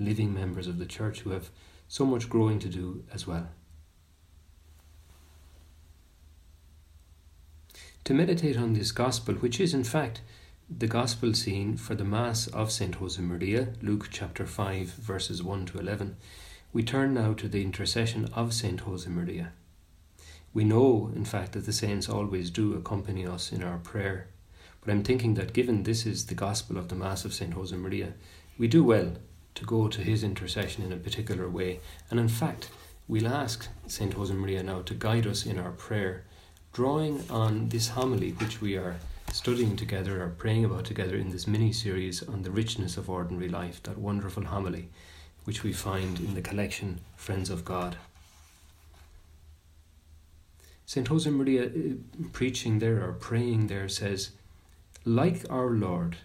living 0.00 0.34
members 0.34 0.66
of 0.66 0.78
the 0.78 0.84
church 0.84 1.20
who 1.20 1.30
have 1.30 1.50
so 1.86 2.04
much 2.04 2.28
growing 2.28 2.58
to 2.58 2.68
do 2.68 3.04
as 3.14 3.24
well. 3.24 3.48
To 8.02 8.14
meditate 8.14 8.56
on 8.56 8.72
this 8.72 8.90
gospel, 8.90 9.36
which 9.36 9.60
is 9.60 9.72
in 9.72 9.84
fact 9.84 10.22
the 10.68 10.88
gospel 10.88 11.34
scene 11.34 11.76
for 11.76 11.94
the 11.94 12.04
Mass 12.04 12.48
of 12.48 12.72
St. 12.72 12.98
Josemaria, 12.98 13.80
Luke 13.80 14.08
chapter 14.10 14.44
5, 14.44 14.88
verses 14.88 15.44
1 15.44 15.66
to 15.66 15.78
11, 15.78 16.16
we 16.72 16.82
turn 16.82 17.14
now 17.14 17.32
to 17.34 17.46
the 17.46 17.62
intercession 17.62 18.28
of 18.34 18.52
St. 18.52 18.84
Josemaria. 18.84 19.50
We 20.52 20.64
know, 20.64 21.12
in 21.14 21.24
fact, 21.24 21.52
that 21.52 21.66
the 21.66 21.72
saints 21.72 22.08
always 22.08 22.50
do 22.50 22.74
accompany 22.74 23.24
us 23.24 23.52
in 23.52 23.62
our 23.62 23.78
prayer, 23.78 24.28
but 24.86 24.92
I'm 24.92 25.02
thinking 25.02 25.34
that 25.34 25.52
given 25.52 25.82
this 25.82 26.06
is 26.06 26.26
the 26.26 26.36
gospel 26.36 26.78
of 26.78 26.88
the 26.88 26.94
Mass 26.94 27.24
of 27.24 27.34
St. 27.34 27.52
Josemaria, 27.52 28.12
we 28.56 28.68
do 28.68 28.84
well 28.84 29.14
to 29.56 29.64
go 29.64 29.88
to 29.88 30.00
his 30.00 30.22
intercession 30.22 30.84
in 30.84 30.92
a 30.92 30.96
particular 30.96 31.48
way, 31.48 31.80
and 32.08 32.20
in 32.20 32.28
fact, 32.28 32.70
we'll 33.08 33.26
ask 33.26 33.66
St. 33.88 34.14
Josemaria 34.14 34.64
now 34.64 34.82
to 34.82 34.94
guide 34.94 35.26
us 35.26 35.44
in 35.44 35.58
our 35.58 35.72
prayer, 35.72 36.24
drawing 36.72 37.24
on 37.28 37.68
this 37.70 37.88
homily 37.88 38.30
which 38.30 38.60
we 38.60 38.76
are 38.76 38.94
studying 39.32 39.74
together 39.74 40.22
or 40.22 40.28
praying 40.28 40.64
about 40.64 40.84
together 40.84 41.16
in 41.16 41.30
this 41.30 41.48
mini 41.48 41.72
series 41.72 42.22
on 42.22 42.42
the 42.42 42.50
richness 42.52 42.96
of 42.96 43.10
ordinary 43.10 43.48
life, 43.48 43.82
that 43.82 43.98
wonderful 43.98 44.44
homily 44.44 44.88
which 45.42 45.64
we 45.64 45.72
find 45.72 46.20
in 46.20 46.34
the 46.34 46.42
collection 46.42 47.00
Friends 47.16 47.50
of 47.50 47.64
God. 47.64 47.96
St. 50.84 51.08
Josemaria, 51.08 51.64
uh, 51.66 52.28
preaching 52.32 52.78
there 52.78 53.04
or 53.04 53.12
praying 53.14 53.66
there, 53.66 53.88
says, 53.88 54.30
Like 55.08 55.46
our 55.48 55.70
Lord, 55.70 56.16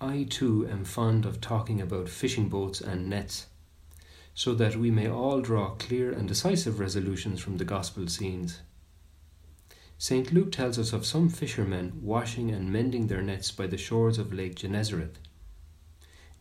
I 0.00 0.26
too 0.28 0.66
am 0.66 0.84
fond 0.84 1.24
of 1.24 1.40
talking 1.40 1.80
about 1.80 2.08
fishing 2.08 2.48
boats 2.48 2.80
and 2.80 3.08
nets, 3.08 3.46
so 4.34 4.52
that 4.54 4.74
we 4.74 4.90
may 4.90 5.08
all 5.08 5.40
draw 5.40 5.76
clear 5.76 6.10
and 6.10 6.26
decisive 6.26 6.80
resolutions 6.80 7.40
from 7.40 7.58
the 7.58 7.64
gospel 7.64 8.08
scenes. 8.08 8.62
St. 9.96 10.32
Luke 10.32 10.50
tells 10.50 10.76
us 10.76 10.92
of 10.92 11.06
some 11.06 11.28
fishermen 11.28 12.00
washing 12.02 12.50
and 12.50 12.72
mending 12.72 13.06
their 13.06 13.22
nets 13.22 13.52
by 13.52 13.68
the 13.68 13.78
shores 13.78 14.18
of 14.18 14.32
Lake 14.32 14.56
Gennesareth. 14.56 15.14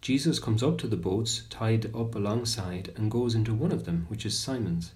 Jesus 0.01 0.39
comes 0.39 0.63
up 0.63 0.79
to 0.79 0.87
the 0.87 0.97
boats 0.97 1.43
tied 1.51 1.95
up 1.95 2.15
alongside 2.15 2.91
and 2.95 3.11
goes 3.11 3.35
into 3.35 3.53
one 3.53 3.71
of 3.71 3.85
them, 3.85 4.07
which 4.09 4.25
is 4.25 4.39
Simon's. 4.39 4.93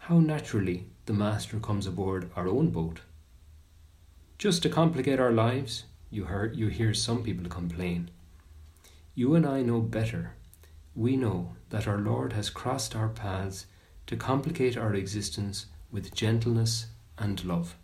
How 0.00 0.18
naturally 0.20 0.84
the 1.06 1.14
Master 1.14 1.58
comes 1.60 1.86
aboard 1.86 2.30
our 2.36 2.46
own 2.46 2.68
boat. 2.68 3.00
Just 4.38 4.62
to 4.62 4.68
complicate 4.68 5.18
our 5.18 5.32
lives, 5.32 5.84
you, 6.10 6.26
hear, 6.26 6.52
you 6.54 6.68
hear 6.68 6.92
some 6.92 7.22
people 7.22 7.48
complain. 7.48 8.10
You 9.14 9.34
and 9.34 9.46
I 9.46 9.62
know 9.62 9.80
better. 9.80 10.34
We 10.94 11.16
know 11.16 11.56
that 11.70 11.88
our 11.88 11.98
Lord 11.98 12.34
has 12.34 12.50
crossed 12.50 12.94
our 12.94 13.08
paths 13.08 13.66
to 14.06 14.16
complicate 14.16 14.76
our 14.76 14.94
existence 14.94 15.66
with 15.90 16.14
gentleness 16.14 16.86
and 17.16 17.42
love. 17.44 17.76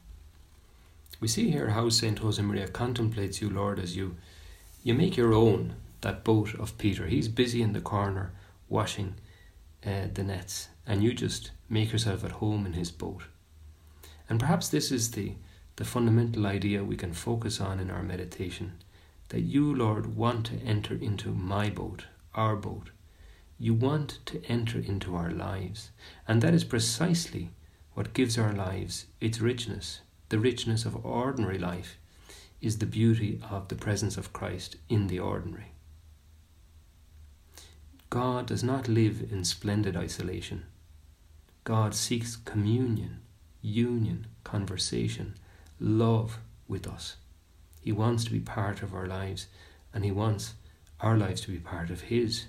We 1.21 1.29
see 1.29 1.51
here 1.51 1.71
how 1.71 1.89
St. 1.89 2.21
Josemaria 2.21 2.71
contemplates 2.71 3.41
you, 3.41 3.49
Lord, 3.49 3.79
as 3.79 3.97
you, 3.97 4.17
you 4.83 4.93
make 4.93 5.17
your 5.17 5.33
own 5.33 5.77
that 6.03 6.23
boat 6.23 6.55
of 6.57 6.77
Peter. 6.77 7.07
He's 7.07 7.29
busy 7.29 7.63
in 7.63 7.73
the 7.73 7.81
corner 7.81 8.33
washing 8.69 9.15
uh, 9.87 10.09
the 10.13 10.23
nets, 10.23 10.69
and 10.87 11.03
you 11.03 11.15
just 11.15 11.53
make 11.69 11.93
yourself 11.93 12.25
at 12.25 12.33
home 12.33 12.67
in 12.67 12.75
his 12.75 12.91
boat. 12.91 13.23
And 14.29 14.39
perhaps 14.39 14.69
this 14.69 14.93
is 14.93 15.13
the, 15.13 15.35
the 15.77 15.85
fundamental 15.85 16.47
idea 16.47 16.85
we 16.85 16.97
can 16.97 17.13
focus 17.13 17.61
on 17.61 17.81
in 17.81 17.91
our 17.91 18.03
meditation 18.03 18.73
that 19.33 19.41
you, 19.41 19.75
Lord, 19.75 20.15
want 20.15 20.47
to 20.47 20.59
enter 20.59 20.95
into 20.95 21.31
my 21.31 21.71
boat, 21.71 22.05
our 22.35 22.55
boat. 22.55 22.91
You 23.59 23.73
want 23.73 24.19
to 24.27 24.45
enter 24.45 24.79
into 24.79 25.17
our 25.17 25.31
lives. 25.31 25.91
And 26.29 26.43
that 26.43 26.53
is 26.53 26.65
precisely 26.65 27.51
what 27.95 28.13
gives 28.13 28.37
our 28.37 28.53
lives 28.53 29.07
its 29.21 29.41
richness, 29.41 30.01
the 30.29 30.39
richness 30.39 30.85
of 30.85 31.05
ordinary 31.05 31.59
life, 31.59 31.97
is 32.61 32.79
the 32.79 32.87
beauty 32.87 33.41
of 33.51 33.69
the 33.69 33.75
presence 33.75 34.19
of 34.19 34.33
Christ 34.35 34.77
in 34.91 35.07
the 35.07 35.19
ordinary. 35.19 35.73
God 38.11 38.47
does 38.47 38.63
not 38.63 38.89
live 38.89 39.33
in 39.33 39.45
splendid 39.45 39.97
isolation. 39.97 40.65
God 41.65 41.95
seeks 41.95 42.37
communion, 42.37 43.21
union, 43.63 44.27
conversation, 44.45 45.37
love 45.83 46.39
with 46.69 46.87
us. 46.87 47.17
He 47.81 47.93
wants 47.93 48.25
to 48.25 48.31
be 48.31 48.41
part 48.41 48.83
of 48.83 48.95
our 48.95 49.07
lives 49.07 49.49
and 49.93 50.05
He 50.05 50.13
wants 50.13 50.55
our 51.01 51.17
lives 51.17 51.41
to 51.43 51.51
be 51.51 51.59
part 51.59 51.91
of 51.91 52.03
His. 52.03 52.47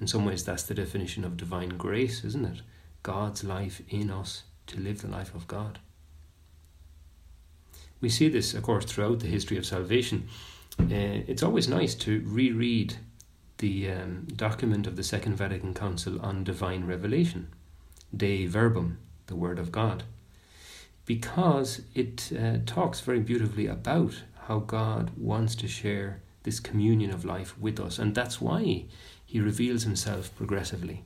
In 0.00 0.06
some 0.06 0.24
ways, 0.24 0.44
that's 0.44 0.62
the 0.62 0.74
definition 0.74 1.24
of 1.24 1.36
divine 1.36 1.70
grace, 1.70 2.24
isn't 2.24 2.44
it? 2.44 2.62
God's 3.02 3.42
life 3.42 3.82
in 3.88 4.10
us 4.10 4.44
to 4.66 4.78
live 4.78 5.00
the 5.00 5.08
life 5.08 5.34
of 5.34 5.48
God. 5.48 5.78
We 8.00 8.08
see 8.08 8.28
this, 8.28 8.54
of 8.54 8.62
course, 8.62 8.84
throughout 8.84 9.20
the 9.20 9.26
history 9.26 9.58
of 9.58 9.66
salvation. 9.66 10.28
Uh, 10.78 11.24
it's 11.26 11.42
always 11.42 11.68
nice 11.68 11.94
to 11.96 12.22
reread 12.24 12.96
the 13.58 13.90
um, 13.90 14.26
document 14.36 14.86
of 14.86 14.96
the 14.96 15.02
Second 15.02 15.36
Vatican 15.36 15.74
Council 15.74 16.18
on 16.22 16.44
divine 16.44 16.86
revelation, 16.86 17.48
Dei 18.16 18.46
Verbum, 18.46 18.98
the 19.26 19.36
Word 19.36 19.58
of 19.58 19.70
God, 19.70 20.04
because 21.06 21.82
it 21.94 22.32
uh, 22.38 22.58
talks 22.66 23.00
very 23.00 23.20
beautifully 23.20 23.66
about 23.66 24.22
how 24.46 24.58
God 24.58 25.10
wants 25.16 25.54
to 25.56 25.68
share 25.68 26.22
this 26.42 26.60
communion 26.60 27.10
of 27.10 27.24
life 27.24 27.58
with 27.58 27.78
us, 27.78 27.98
and 27.98 28.14
that's 28.14 28.40
why 28.40 28.84
He 29.24 29.40
reveals 29.40 29.82
Himself 29.82 30.34
progressively. 30.36 31.04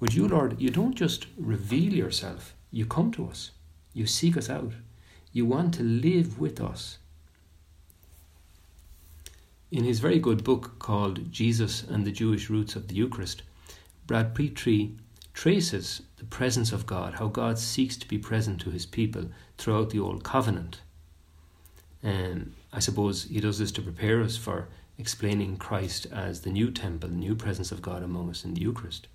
But 0.00 0.14
you, 0.14 0.26
Lord, 0.26 0.60
you 0.60 0.70
don't 0.70 0.94
just 0.94 1.26
reveal 1.36 1.92
yourself, 1.92 2.54
you 2.70 2.86
come 2.86 3.10
to 3.12 3.28
us, 3.28 3.52
you 3.92 4.06
seek 4.06 4.36
us 4.36 4.50
out, 4.50 4.72
you 5.32 5.46
want 5.46 5.74
to 5.74 5.82
live 5.82 6.38
with 6.38 6.60
us. 6.60 6.98
In 9.70 9.84
his 9.84 10.00
very 10.00 10.18
good 10.18 10.44
book 10.44 10.78
called 10.78 11.30
Jesus 11.30 11.82
and 11.82 12.06
the 12.06 12.10
Jewish 12.10 12.48
Roots 12.48 12.74
of 12.74 12.88
the 12.88 12.94
Eucharist, 12.94 13.42
Brant 14.06 14.34
Pitre 14.34 14.88
traces 15.38 16.02
the 16.16 16.24
presence 16.24 16.72
of 16.72 16.84
God, 16.84 17.14
how 17.14 17.28
God 17.28 17.60
seeks 17.60 17.96
to 17.96 18.08
be 18.08 18.18
present 18.18 18.60
to 18.60 18.70
his 18.70 18.84
people 18.84 19.26
throughout 19.56 19.90
the 19.90 20.00
Old 20.00 20.24
Covenant. 20.24 20.80
And 22.02 22.54
I 22.72 22.80
suppose 22.80 23.22
he 23.22 23.38
does 23.38 23.60
this 23.60 23.70
to 23.72 23.80
prepare 23.80 24.20
us 24.20 24.36
for 24.36 24.66
explaining 24.98 25.56
Christ 25.56 26.08
as 26.10 26.40
the 26.40 26.50
new 26.50 26.72
temple, 26.72 27.10
the 27.10 27.14
new 27.14 27.36
presence 27.36 27.70
of 27.70 27.82
God 27.82 28.02
among 28.02 28.30
us 28.30 28.44
in 28.44 28.54
the 28.54 28.62
Eucharist. 28.62 29.06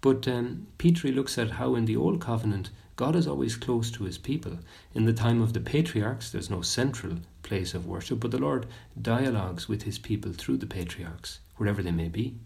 But 0.00 0.28
um, 0.28 0.68
Pitre 0.78 1.10
looks 1.10 1.36
at 1.36 1.58
how 1.58 1.74
in 1.74 1.86
the 1.86 1.96
Old 1.96 2.20
Covenant 2.20 2.70
God 2.94 3.16
is 3.16 3.26
always 3.26 3.56
close 3.56 3.90
to 3.90 4.04
his 4.04 4.18
people. 4.18 4.60
In 4.94 5.04
the 5.04 5.12
time 5.12 5.42
of 5.42 5.52
the 5.52 5.58
patriarchs, 5.58 6.30
there's 6.30 6.48
no 6.48 6.62
central 6.62 7.14
place 7.42 7.74
of 7.74 7.86
worship, 7.88 8.20
but 8.20 8.30
the 8.30 8.38
Lord 8.38 8.66
dialogues 9.02 9.68
with 9.68 9.82
his 9.82 9.98
people 9.98 10.32
through 10.32 10.58
the 10.58 10.66
patriarchs, 10.66 11.40
wherever 11.56 11.82
they 11.82 11.90
may 11.90 12.08
be. 12.08 12.36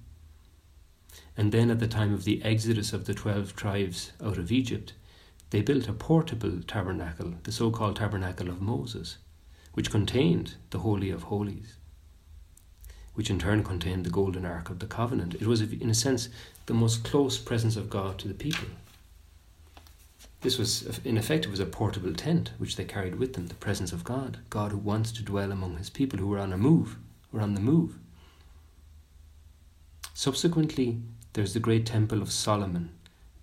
And 1.36 1.52
then, 1.52 1.70
at 1.70 1.80
the 1.80 1.86
time 1.86 2.12
of 2.12 2.24
the 2.24 2.42
exodus 2.44 2.92
of 2.92 3.06
the 3.06 3.14
12 3.14 3.56
tribes 3.56 4.12
out 4.22 4.38
of 4.38 4.52
Egypt, 4.52 4.92
they 5.50 5.62
built 5.62 5.88
a 5.88 5.92
portable 5.92 6.60
tabernacle, 6.66 7.34
the 7.42 7.52
so 7.52 7.70
called 7.70 7.96
Tabernacle 7.96 8.48
of 8.48 8.62
Moses, 8.62 9.18
which 9.74 9.90
contained 9.90 10.54
the 10.70 10.80
Holy 10.80 11.10
of 11.10 11.24
Holies, 11.24 11.76
which 13.14 13.30
in 13.30 13.38
turn 13.38 13.64
contained 13.64 14.04
the 14.04 14.10
Golden 14.10 14.46
Ark 14.46 14.70
of 14.70 14.78
the 14.78 14.86
Covenant. 14.86 15.34
It 15.34 15.46
was, 15.46 15.60
in 15.60 15.90
a 15.90 15.94
sense, 15.94 16.28
the 16.66 16.74
most 16.74 17.04
close 17.04 17.38
presence 17.38 17.76
of 17.76 17.90
God 17.90 18.18
to 18.18 18.28
the 18.28 18.34
people. 18.34 18.68
This 20.42 20.56
was, 20.56 21.00
in 21.04 21.18
effect, 21.18 21.44
it 21.44 21.50
was 21.50 21.60
a 21.60 21.66
portable 21.66 22.14
tent 22.14 22.52
which 22.58 22.76
they 22.76 22.84
carried 22.84 23.16
with 23.16 23.34
them, 23.34 23.48
the 23.48 23.54
presence 23.54 23.92
of 23.92 24.04
God, 24.04 24.38
God 24.48 24.72
who 24.72 24.78
wants 24.78 25.12
to 25.12 25.22
dwell 25.22 25.52
among 25.52 25.76
his 25.76 25.90
people 25.90 26.18
who 26.18 26.28
were 26.28 26.38
on 26.38 26.52
a 26.52 26.58
move, 26.58 26.96
were 27.30 27.40
on 27.40 27.54
the 27.54 27.60
move. 27.60 27.98
Subsequently, 30.20 31.00
there's 31.32 31.54
the 31.54 31.60
great 31.60 31.86
Temple 31.86 32.20
of 32.20 32.30
Solomon, 32.30 32.90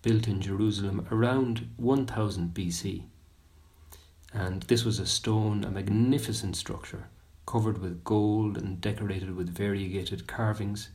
built 0.04 0.28
in 0.28 0.40
Jerusalem 0.40 1.08
around 1.10 1.68
1000 1.78 2.54
BC. 2.54 3.06
And 4.32 4.62
this 4.62 4.86
was 4.86 5.00
a 5.00 5.08
stone, 5.08 5.64
a 5.64 5.72
magnificent 5.72 6.56
structure, 6.56 7.08
covered 7.48 7.80
with 7.80 8.04
gold 8.04 8.60
and 8.60 8.80
decorated 8.80 9.36
with 9.36 9.50
variegated 9.50 10.28
carvings. 10.28 10.90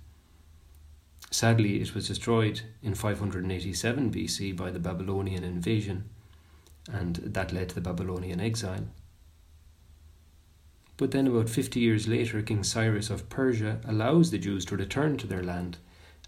Sadly, 1.33 1.81
it 1.83 1.97
was 1.97 2.07
destroyed 2.07 2.61
in 2.81 2.95
587 2.95 4.13
BC 4.13 4.57
by 4.57 4.71
the 4.71 4.79
Babylonian 4.79 5.43
invasion, 5.43 6.09
and 6.93 7.17
that 7.17 7.53
led 7.53 7.71
to 7.71 7.75
the 7.75 7.81
Babylonian 7.81 8.41
exile. 8.41 8.87
But 11.03 11.11
then, 11.11 11.27
about 11.27 11.49
50 11.49 11.81
years 11.81 12.07
later, 12.07 12.41
King 12.43 12.63
Cyrus 12.63 13.11
of 13.11 13.29
Persia 13.29 13.81
allows 13.85 14.31
the 14.31 14.39
Jews 14.39 14.65
to 14.67 14.77
return 14.77 15.17
to 15.17 15.27
their 15.27 15.43
land, 15.43 15.79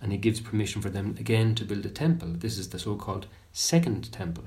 and 0.03 0.11
he 0.11 0.19
gives 0.19 0.41
permission 0.41 0.83
for 0.83 0.91
them 0.91 1.15
again 1.17 1.55
to 1.55 1.65
build 1.65 1.87
a 1.87 1.91
temple. 1.91 2.31
This 2.33 2.59
is 2.59 2.71
the 2.71 2.81
so 2.81 2.97
called 2.97 3.29
Second 3.53 4.11
Temple, 4.11 4.47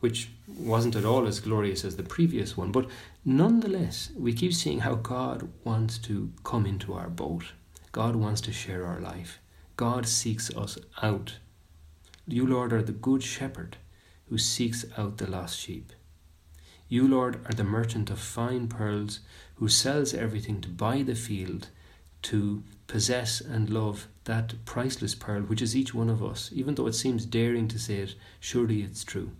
which 0.00 0.30
wasn't 0.48 0.96
at 0.96 1.04
all 1.04 1.28
as 1.28 1.38
glorious 1.38 1.84
as 1.84 1.94
the 1.94 2.02
previous 2.02 2.56
one, 2.56 2.72
but 2.72 2.90
nonetheless, 3.24 4.10
we 4.16 4.32
keep 4.32 4.52
seeing 4.52 4.80
how 4.80 4.96
God 4.96 5.48
wants 5.62 5.98
to 5.98 6.32
come 6.42 6.66
into 6.66 6.92
our 6.92 7.08
boat. 7.08 7.52
God 7.92 8.16
wants 8.16 8.40
to 8.40 8.52
share 8.52 8.84
our 8.84 8.98
life. 8.98 9.38
God 9.76 10.08
seeks 10.08 10.50
us 10.56 10.78
out. 11.00 11.36
You, 12.26 12.44
Lord, 12.44 12.72
are 12.72 12.82
the 12.82 12.90
good 12.90 13.22
shepherd 13.22 13.76
who 14.28 14.36
seeks 14.36 14.84
out 14.98 15.18
the 15.18 15.30
lost 15.30 15.60
sheep. 15.60 15.92
You, 16.88 17.08
Lord, 17.08 17.40
are 17.46 17.54
the 17.54 17.64
merchant 17.64 18.10
of 18.10 18.20
fine 18.20 18.68
pearls 18.68 19.20
who 19.56 19.68
sells 19.68 20.14
everything 20.14 20.60
to 20.60 20.68
buy 20.68 21.02
the 21.02 21.14
field, 21.14 21.68
to 22.22 22.62
possess 22.86 23.40
and 23.40 23.70
love 23.70 24.08
that 24.24 24.64
priceless 24.64 25.14
pearl, 25.14 25.42
which 25.42 25.62
is 25.62 25.76
each 25.76 25.94
one 25.94 26.08
of 26.08 26.22
us. 26.22 26.50
Even 26.52 26.74
though 26.74 26.86
it 26.86 26.94
seems 26.94 27.26
daring 27.26 27.68
to 27.68 27.78
say 27.78 27.96
it, 27.96 28.14
surely 28.40 28.82
it's 28.82 29.04
true. 29.04 29.30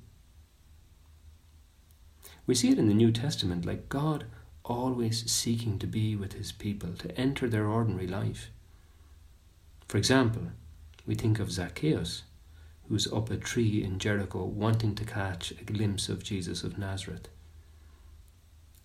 We 2.46 2.54
see 2.54 2.70
it 2.70 2.78
in 2.78 2.88
the 2.88 2.94
New 2.94 3.10
Testament, 3.10 3.64
like 3.64 3.88
God 3.88 4.26
always 4.64 5.30
seeking 5.30 5.78
to 5.78 5.86
be 5.86 6.14
with 6.14 6.34
his 6.34 6.52
people, 6.52 6.92
to 6.94 7.18
enter 7.18 7.48
their 7.48 7.66
ordinary 7.66 8.06
life. 8.06 8.50
For 9.88 9.98
example, 9.98 10.48
we 11.06 11.14
think 11.14 11.38
of 11.38 11.52
Zacchaeus, 11.52 12.22
who's 12.88 13.10
up 13.12 13.30
a 13.30 13.36
tree 13.36 13.82
in 13.82 13.98
Jericho 13.98 14.44
wanting 14.44 14.94
to 14.96 15.04
catch 15.04 15.52
a 15.52 15.64
glimpse 15.64 16.08
of 16.08 16.22
Jesus 16.22 16.62
of 16.62 16.78
Nazareth. 16.78 17.28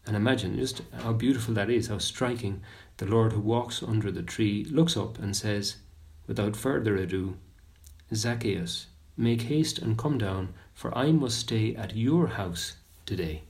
And 0.06 0.16
imagine 0.16 0.58
just 0.58 0.82
how 1.04 1.14
beautiful 1.14 1.54
that 1.54 1.70
is, 1.70 1.88
how 1.88 1.98
striking. 2.00 2.62
The 2.98 3.06
Lord 3.06 3.34
who 3.34 3.42
walks 3.42 3.84
under 3.84 4.12
the 4.12 4.24
tree 4.24 4.66
looks 4.70 4.98
up 4.98 5.20
and 5.20 5.36
says, 5.36 5.78
without 6.28 6.56
further 6.56 6.96
ado, 6.96 7.38
Zacchaeus, 8.14 8.88
make 9.16 9.44
haste 9.44 9.80
and 9.80 9.98
come 9.98 10.18
down, 10.18 10.54
for 10.74 10.98
I 10.98 11.12
must 11.12 11.40
stay 11.40 11.76
at 11.76 11.96
your 11.96 12.28
house 12.28 12.76
today. 13.06 13.44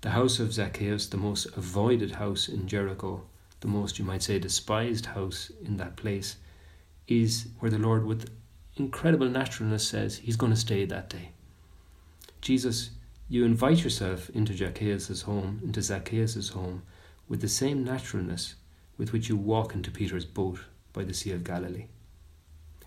The 0.00 0.10
house 0.10 0.38
of 0.38 0.52
Zacchaeus, 0.52 1.06
the 1.06 1.16
most 1.16 1.46
avoided 1.56 2.12
house 2.12 2.48
in 2.48 2.68
Jericho, 2.68 3.22
the 3.60 3.68
most, 3.68 3.98
you 3.98 4.04
might 4.04 4.22
say, 4.22 4.38
despised 4.38 5.06
house 5.06 5.50
in 5.64 5.76
that 5.78 5.96
place, 5.96 6.36
is 7.08 7.48
where 7.58 7.70
the 7.70 7.78
Lord, 7.78 8.04
with 8.04 8.30
incredible 8.76 9.28
naturalness, 9.28 9.88
says 9.88 10.18
he's 10.18 10.36
going 10.36 10.52
to 10.52 10.58
stay 10.58 10.84
that 10.84 11.10
day. 11.10 11.30
Jesus, 12.40 12.90
you 13.28 13.44
invite 13.44 13.84
yourself 13.84 14.30
into 14.30 14.56
Zacchaeus' 14.56 15.22
home, 15.22 15.60
into 15.62 15.82
Zacchaeus' 15.82 16.50
home, 16.50 16.82
with 17.28 17.40
the 17.40 17.48
same 17.48 17.84
naturalness 17.84 18.54
with 18.96 19.12
which 19.12 19.28
you 19.28 19.36
walk 19.36 19.74
into 19.74 19.90
Peter's 19.90 20.24
boat 20.24 20.60
by 20.92 21.04
the 21.04 21.14
Sea 21.14 21.32
of 21.32 21.44
Galilee. 21.44 21.86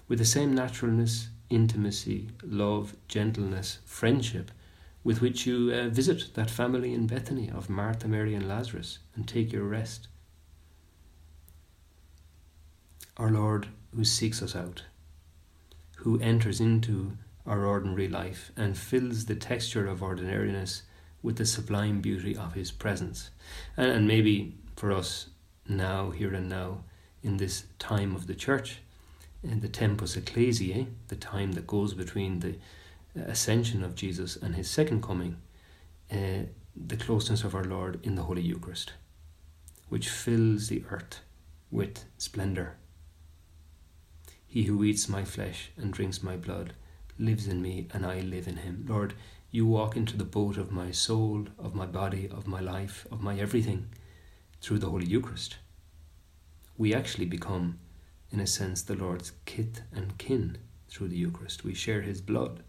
With 0.08 0.19
the 0.19 0.25
same 0.25 0.54
naturalness, 0.54 1.30
intimacy, 1.49 2.30
love, 2.43 2.95
gentleness, 3.08 3.80
friendship 3.86 4.51
with 5.04 5.21
which 5.21 5.45
you 5.47 5.71
uh, 5.73 5.89
visit 5.89 6.34
that 6.36 6.49
family 6.49 6.93
in 6.93 7.08
Bethany 7.08 7.49
of 7.49 7.69
Martha, 7.69 8.08
Mary, 8.08 8.36
and 8.36 8.47
Lazarus 8.47 8.99
and 9.15 9.27
take 9.27 9.51
your 9.51 9.63
rest 9.63 10.08
our 13.17 13.30
Lord 13.30 13.67
who 13.95 14.04
seeks 14.04 14.41
us 14.41 14.56
out, 14.56 14.84
who 15.97 16.19
enters 16.19 16.60
into 16.60 17.17
our 17.45 17.65
ordinary 17.65 18.08
life 18.08 18.51
and 18.56 18.77
fills 18.77 19.25
the 19.25 19.36
texture 19.36 19.88
of 19.88 20.04
ordinariness 20.04 20.84
with 21.21 21.38
the 21.38 21.45
sublime 21.45 22.01
beauty 22.01 22.36
of 22.36 22.54
his 22.54 22.71
presence. 22.71 23.30
And, 23.77 23.91
and 23.91 24.08
maybe 24.08 24.56
for 24.75 24.91
us 24.91 25.27
now, 25.67 26.10
here 26.12 26.34
and 26.34 26.49
now, 26.49 26.84
in 27.23 27.38
this 27.38 27.65
time 27.80 28.15
of 28.15 28.27
the 28.27 28.36
church, 28.36 28.80
in 29.43 29.60
the 29.60 29.69
tempus 29.69 30.15
ecclesiae, 30.15 30.88
the 31.08 31.15
time 31.15 31.54
that 31.54 31.67
goes 31.67 31.93
between 31.93 32.39
the 32.39 32.56
ascension 33.15 33.84
of 33.84 33.95
Jesus 33.95 34.36
and 34.36 34.56
his 34.56 34.69
second 34.69 35.04
coming, 35.04 35.38
uh, 36.12 36.45
the 36.75 36.97
closeness 36.97 37.43
of 37.43 37.54
our 37.54 37.63
Lord 37.63 37.99
in 38.04 38.15
the 38.15 38.23
Holy 38.23 38.41
Eucharist, 38.41 38.93
which 39.89 40.10
fills 40.10 40.67
the 40.67 40.84
earth 40.89 41.21
with 41.69 42.06
splendour 42.17 42.75
he 44.51 44.63
who 44.63 44.84
eats 44.84 45.08
my 45.08 45.23
flesh 45.23 45.71
and 45.77 45.93
drinks 45.93 46.21
my 46.21 46.36
blood 46.36 46.73
lives 47.21 47.47
in 47.47 47.62
me, 47.62 47.88
and 47.93 48.05
I 48.05 48.19
live 48.19 48.47
in 48.47 48.57
him. 48.57 48.86
Lord, 48.88 49.13
you 49.51 49.65
walk 49.65 49.95
into 49.95 50.17
the 50.17 50.23
boat 50.23 50.57
of 50.57 50.71
my 50.71 50.91
soul, 50.91 51.47
of 51.60 51.75
my 51.75 51.86
body, 51.86 52.27
of 52.27 52.47
my 52.47 52.60
life, 52.60 53.05
of 53.12 53.21
my 53.21 53.38
everything 53.38 53.89
through 54.62 54.79
the 54.79 54.89
Holy 54.89 55.05
Eucharist. 55.05 55.57
We 56.77 56.93
actually 56.93 57.25
become, 57.25 57.79
in 58.31 58.39
a 58.39 58.47
sense, 58.47 58.81
the 58.81 58.95
Lord's 58.95 59.34
kith 59.45 59.81
and 59.93 60.17
kin 60.17 60.57
through 60.89 61.10
the 61.10 61.17
Eucharist. 61.17 61.63
We 61.63 61.73
share 61.73 62.01
his 62.01 62.21
blood. 62.21 62.63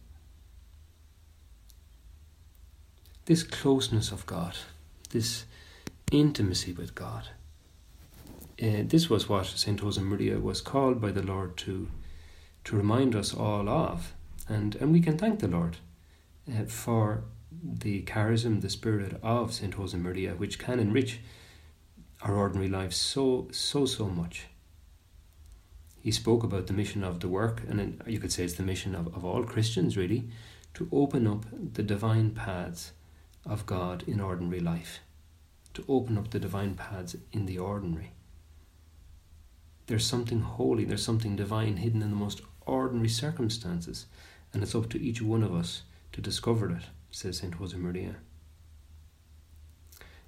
This 3.25 3.43
closeness 3.43 4.11
of 4.11 4.27
God, 4.27 4.57
this 5.11 5.45
intimacy 6.11 6.73
with 6.73 6.95
God, 6.95 7.29
uh, 8.63 8.83
this 8.85 9.09
was 9.09 9.29
what 9.29 9.47
St. 9.47 9.81
Josemaria 9.81 10.41
was 10.41 10.61
called 10.61 11.01
by 11.01 11.11
the 11.11 11.23
Lord 11.23 11.57
to, 11.59 11.89
to 12.65 12.77
remind 12.77 13.15
us 13.15 13.33
all 13.33 13.69
of. 13.69 14.13
And, 14.49 14.75
and 14.77 14.93
we 14.93 15.01
can 15.01 15.17
thank 15.17 15.41
the 15.41 15.49
Lord 15.49 15.79
uh, 16.49 16.65
for 16.65 17.25
the 17.63 18.03
charism, 18.03 18.61
the 18.61 18.71
spirit 18.71 19.19
of 19.23 19.53
St. 19.53 19.77
Josemaria, 19.77 20.37
which 20.37 20.59
can 20.59 20.81
enrich 20.81 21.21
our 22.23 22.35
ordinary 22.35 22.69
lives 22.69 22.97
so, 22.97 23.49
so, 23.53 23.87
so 23.87 24.07
much. 24.07 24.47
He 26.01 26.11
spoke 26.11 26.43
about 26.43 26.67
the 26.67 26.73
mission 26.73 27.05
of 27.05 27.21
the 27.21 27.29
work, 27.29 27.63
and 27.69 28.03
you 28.07 28.19
could 28.19 28.33
say 28.33 28.45
it's 28.45 28.55
the 28.55 28.65
mission 28.65 28.95
of, 28.95 29.07
of 29.15 29.25
all 29.25 29.45
Christians, 29.45 29.97
really, 29.97 30.29
to 30.75 30.89
open 30.91 31.27
up 31.27 31.45
the 31.75 31.83
divine 31.83 32.31
paths 32.31 32.93
of 33.47 33.67
God 33.67 34.05
in 34.07 34.21
ordinary 34.21 34.61
life, 34.61 35.01
to 35.75 35.85
open 35.89 36.19
up 36.19 36.31
the 36.31 36.41
divine 36.41 36.75
paths 36.75 37.17
in 37.33 37.47
the 37.47 37.59
ordinary. 37.59 38.13
There's 39.87 40.07
something 40.07 40.41
holy, 40.41 40.85
there's 40.85 41.05
something 41.05 41.37
divine 41.37 41.77
hidden 41.77 42.03
in 42.03 42.11
the 42.11 42.17
most 42.17 42.41
ordinary 42.67 43.09
circumstances, 43.09 44.07
and 44.53 44.63
it's 44.63 44.75
up 44.75 44.89
to 44.91 45.01
each 45.01 45.23
one 45.23 45.43
of 45.43 45.55
us 45.55 45.83
to 46.13 46.21
discover 46.21 46.71
it, 46.71 46.83
says 47.11 47.39
St. 47.39 47.59
Josemaria. 47.59 48.17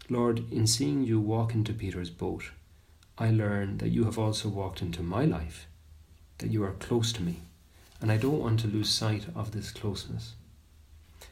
Lord, 0.09 0.51
in 0.53 0.67
seeing 0.67 1.03
you 1.03 1.19
walk 1.19 1.55
into 1.55 1.73
Peter's 1.73 2.11
boat, 2.11 2.51
I 3.17 3.31
learn 3.31 3.79
that 3.79 3.91
you 3.91 4.05
have 4.05 4.19
also 4.19 4.49
walked 4.49 4.83
into 4.83 5.03
my 5.03 5.25
life, 5.25 5.67
that 6.39 6.51
you 6.51 6.63
are 6.65 6.73
close 6.73 7.13
to 7.15 7.23
me, 7.23 7.43
and 8.01 8.11
I 8.11 8.17
don't 8.17 8.41
want 8.41 8.61
to 8.61 8.69
lose 8.69 8.91
sight 8.91 9.27
of 9.35 9.53
this 9.53 9.71
closeness. 9.71 10.35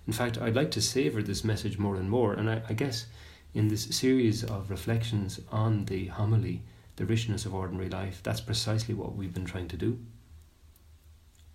In 0.06 0.12
fact, 0.12 0.38
I'd 0.38 0.56
like 0.56 0.70
to 0.72 0.80
savour 0.80 1.22
this 1.22 1.44
message 1.44 1.78
more 1.78 1.96
and 1.96 2.08
more, 2.08 2.32
and 2.32 2.48
I, 2.48 2.62
I 2.68 2.72
guess 2.72 3.06
in 3.54 3.68
this 3.68 3.84
series 3.84 4.42
of 4.42 4.70
reflections 4.70 5.40
on 5.50 5.84
the 5.84 6.06
homily 6.06 6.62
the 6.96 7.06
richness 7.06 7.46
of 7.46 7.54
ordinary 7.54 7.88
life, 7.88 8.22
that's 8.22 8.40
precisely 8.40 8.94
what 8.94 9.14
we've 9.14 9.34
been 9.34 9.44
trying 9.44 9.68
to 9.68 9.76
do. 9.76 9.98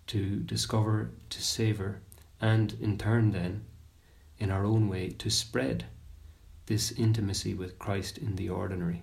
To 0.08 0.40
discover, 0.40 1.10
to 1.28 1.42
savour, 1.42 2.00
and 2.40 2.74
in 2.80 2.96
turn, 2.96 3.32
then, 3.32 3.64
in 4.38 4.50
our 4.50 4.64
own 4.64 4.88
way, 4.88 5.10
to 5.10 5.30
spread 5.30 5.84
this 6.66 6.92
intimacy 6.92 7.54
with 7.54 7.78
Christ 7.78 8.18
in 8.18 8.36
the 8.36 8.48
ordinary. 8.48 9.02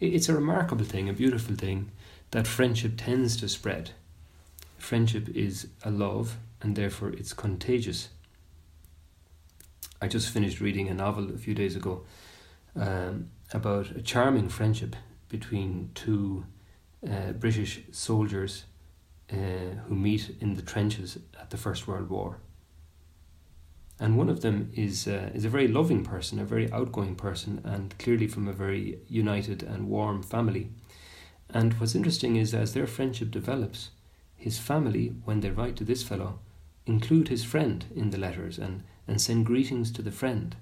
It's 0.00 0.28
a 0.28 0.34
remarkable 0.34 0.84
thing, 0.84 1.08
a 1.08 1.12
beautiful 1.12 1.54
thing, 1.54 1.92
that 2.30 2.46
friendship 2.46 2.94
tends 2.96 3.36
to 3.38 3.48
spread. 3.48 3.90
Friendship 4.78 5.28
is 5.28 5.68
a 5.84 5.90
love, 5.90 6.38
and 6.60 6.74
therefore 6.74 7.10
it's 7.10 7.32
contagious. 7.32 8.08
I 10.02 10.08
just 10.08 10.30
finished 10.30 10.60
reading 10.60 10.88
a 10.88 10.94
novel 10.94 11.30
a 11.30 11.38
few 11.38 11.54
days 11.54 11.76
ago 11.76 12.04
um, 12.74 13.30
about 13.52 13.90
a 13.90 14.02
charming 14.02 14.48
friendship 14.48 14.96
between 15.28 15.90
two 15.94 16.44
uh, 17.08 17.32
British 17.32 17.82
soldiers 17.92 18.64
uh, 19.32 19.76
who 19.86 19.94
meet 19.94 20.36
in 20.40 20.54
the 20.54 20.62
trenches 20.62 21.18
at 21.40 21.50
the 21.50 21.56
First 21.56 21.86
World 21.86 22.08
War. 22.08 22.38
And 23.98 24.16
one 24.16 24.30
of 24.30 24.40
them 24.40 24.70
is 24.74 25.06
uh, 25.06 25.30
is 25.34 25.44
a 25.44 25.50
very 25.50 25.68
loving 25.68 26.04
person, 26.04 26.38
a 26.38 26.44
very 26.44 26.72
outgoing 26.72 27.16
person, 27.16 27.60
and 27.64 27.96
clearly 27.98 28.26
from 28.26 28.48
a 28.48 28.52
very 28.52 28.98
united 29.08 29.62
and 29.62 29.88
warm 29.88 30.22
family. 30.22 30.70
And 31.52 31.74
what's 31.74 31.94
interesting 31.94 32.36
is 32.36 32.54
as 32.54 32.72
their 32.72 32.86
friendship 32.86 33.30
develops, 33.30 33.90
his 34.36 34.58
family, 34.58 35.08
when 35.24 35.40
they 35.40 35.50
write 35.50 35.76
to 35.76 35.84
this 35.84 36.02
fellow, 36.02 36.38
include 36.86 37.28
his 37.28 37.44
friend 37.44 37.84
in 37.94 38.10
the 38.10 38.18
letters 38.18 38.58
and, 38.58 38.82
and 39.06 39.20
send 39.20 39.46
greetings 39.46 39.90
to 39.92 40.02
the 40.02 40.10
friend. 40.10 40.56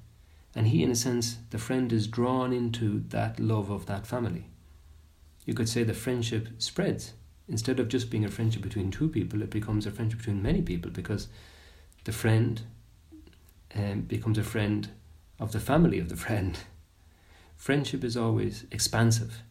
And 0.54 0.66
he, 0.68 0.82
in 0.82 0.90
a 0.90 0.96
sense, 0.96 1.38
the 1.50 1.58
friend 1.58 1.92
is 1.92 2.08
drawn 2.08 2.52
into 2.52 3.04
that 3.10 3.38
love 3.38 3.70
of 3.70 3.86
that 3.86 4.06
family. 4.06 4.46
You 5.46 5.54
could 5.54 5.68
say 5.68 5.84
the 5.84 5.94
friendship 5.94 6.48
spreads. 6.58 7.12
Instead 7.48 7.80
of 7.80 7.88
just 7.88 8.10
being 8.10 8.24
a 8.24 8.30
friendship 8.30 8.62
between 8.62 8.90
two 8.90 9.08
people, 9.08 9.42
it 9.42 9.50
becomes 9.50 9.86
a 9.86 9.90
friendship 9.90 10.18
between 10.18 10.42
many 10.42 10.62
people 10.62 10.90
because 10.90 11.28
the 12.04 12.12
friend 12.12 12.62
um, 13.74 14.02
becomes 14.02 14.38
a 14.38 14.42
friend 14.42 14.90
of 15.38 15.52
the 15.52 15.60
family 15.60 15.98
of 15.98 16.08
the 16.08 16.16
friend. 16.16 16.58
Friendship 17.56 18.04
is 18.04 18.16
always 18.16 18.66
expansive. 18.70 19.42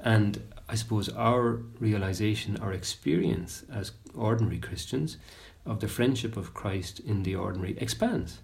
And 0.00 0.42
I 0.68 0.74
suppose 0.74 1.08
our 1.10 1.60
realization, 1.78 2.56
our 2.56 2.72
experience 2.72 3.64
as 3.72 3.92
ordinary 4.14 4.58
Christians 4.58 5.16
of 5.64 5.80
the 5.80 5.88
friendship 5.88 6.36
of 6.36 6.54
Christ 6.54 6.98
in 6.98 7.22
the 7.22 7.36
ordinary 7.36 7.78
expands. 7.78 8.40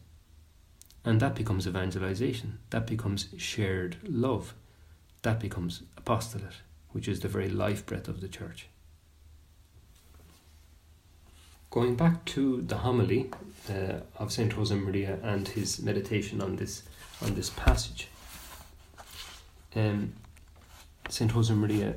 And 1.04 1.20
that 1.20 1.34
becomes 1.34 1.66
evangelization. 1.66 2.58
That 2.70 2.86
becomes 2.86 3.28
shared 3.36 3.96
love. 4.04 4.54
That 5.22 5.40
becomes 5.40 5.82
apostolate, 5.96 6.62
which 6.92 7.09
is 7.09 7.20
the 7.20 7.29
very 7.29 7.48
life 7.48 7.85
breath 7.87 8.09
of 8.09 8.20
the 8.20 8.29
church. 8.29 8.68
Going 11.70 11.96
back 11.96 12.24
to 12.27 12.62
the 12.62 12.79
homily 12.79 13.31
uh, 13.68 14.01
of 14.16 14.33
Saint 14.33 14.55
Josemaria 14.55 15.22
and 15.22 15.46
his 15.46 15.81
meditation 15.81 16.40
on 16.40 16.57
this 16.57 16.83
on 17.22 17.35
this 17.35 17.51
passage, 17.51 18.09
um, 19.77 20.14
Saint 21.09 21.33
Josemaria 21.33 21.96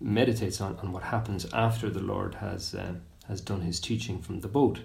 meditates 0.00 0.60
on, 0.60 0.76
on 0.76 0.92
what 0.92 1.02
happens 1.02 1.46
after 1.52 1.90
the 1.90 2.02
Lord 2.02 2.36
has 2.36 2.74
uh, 2.74 2.94
has 3.26 3.40
done 3.40 3.62
his 3.62 3.80
teaching 3.80 4.20
from 4.20 4.40
the 4.40 4.48
boat. 4.48 4.80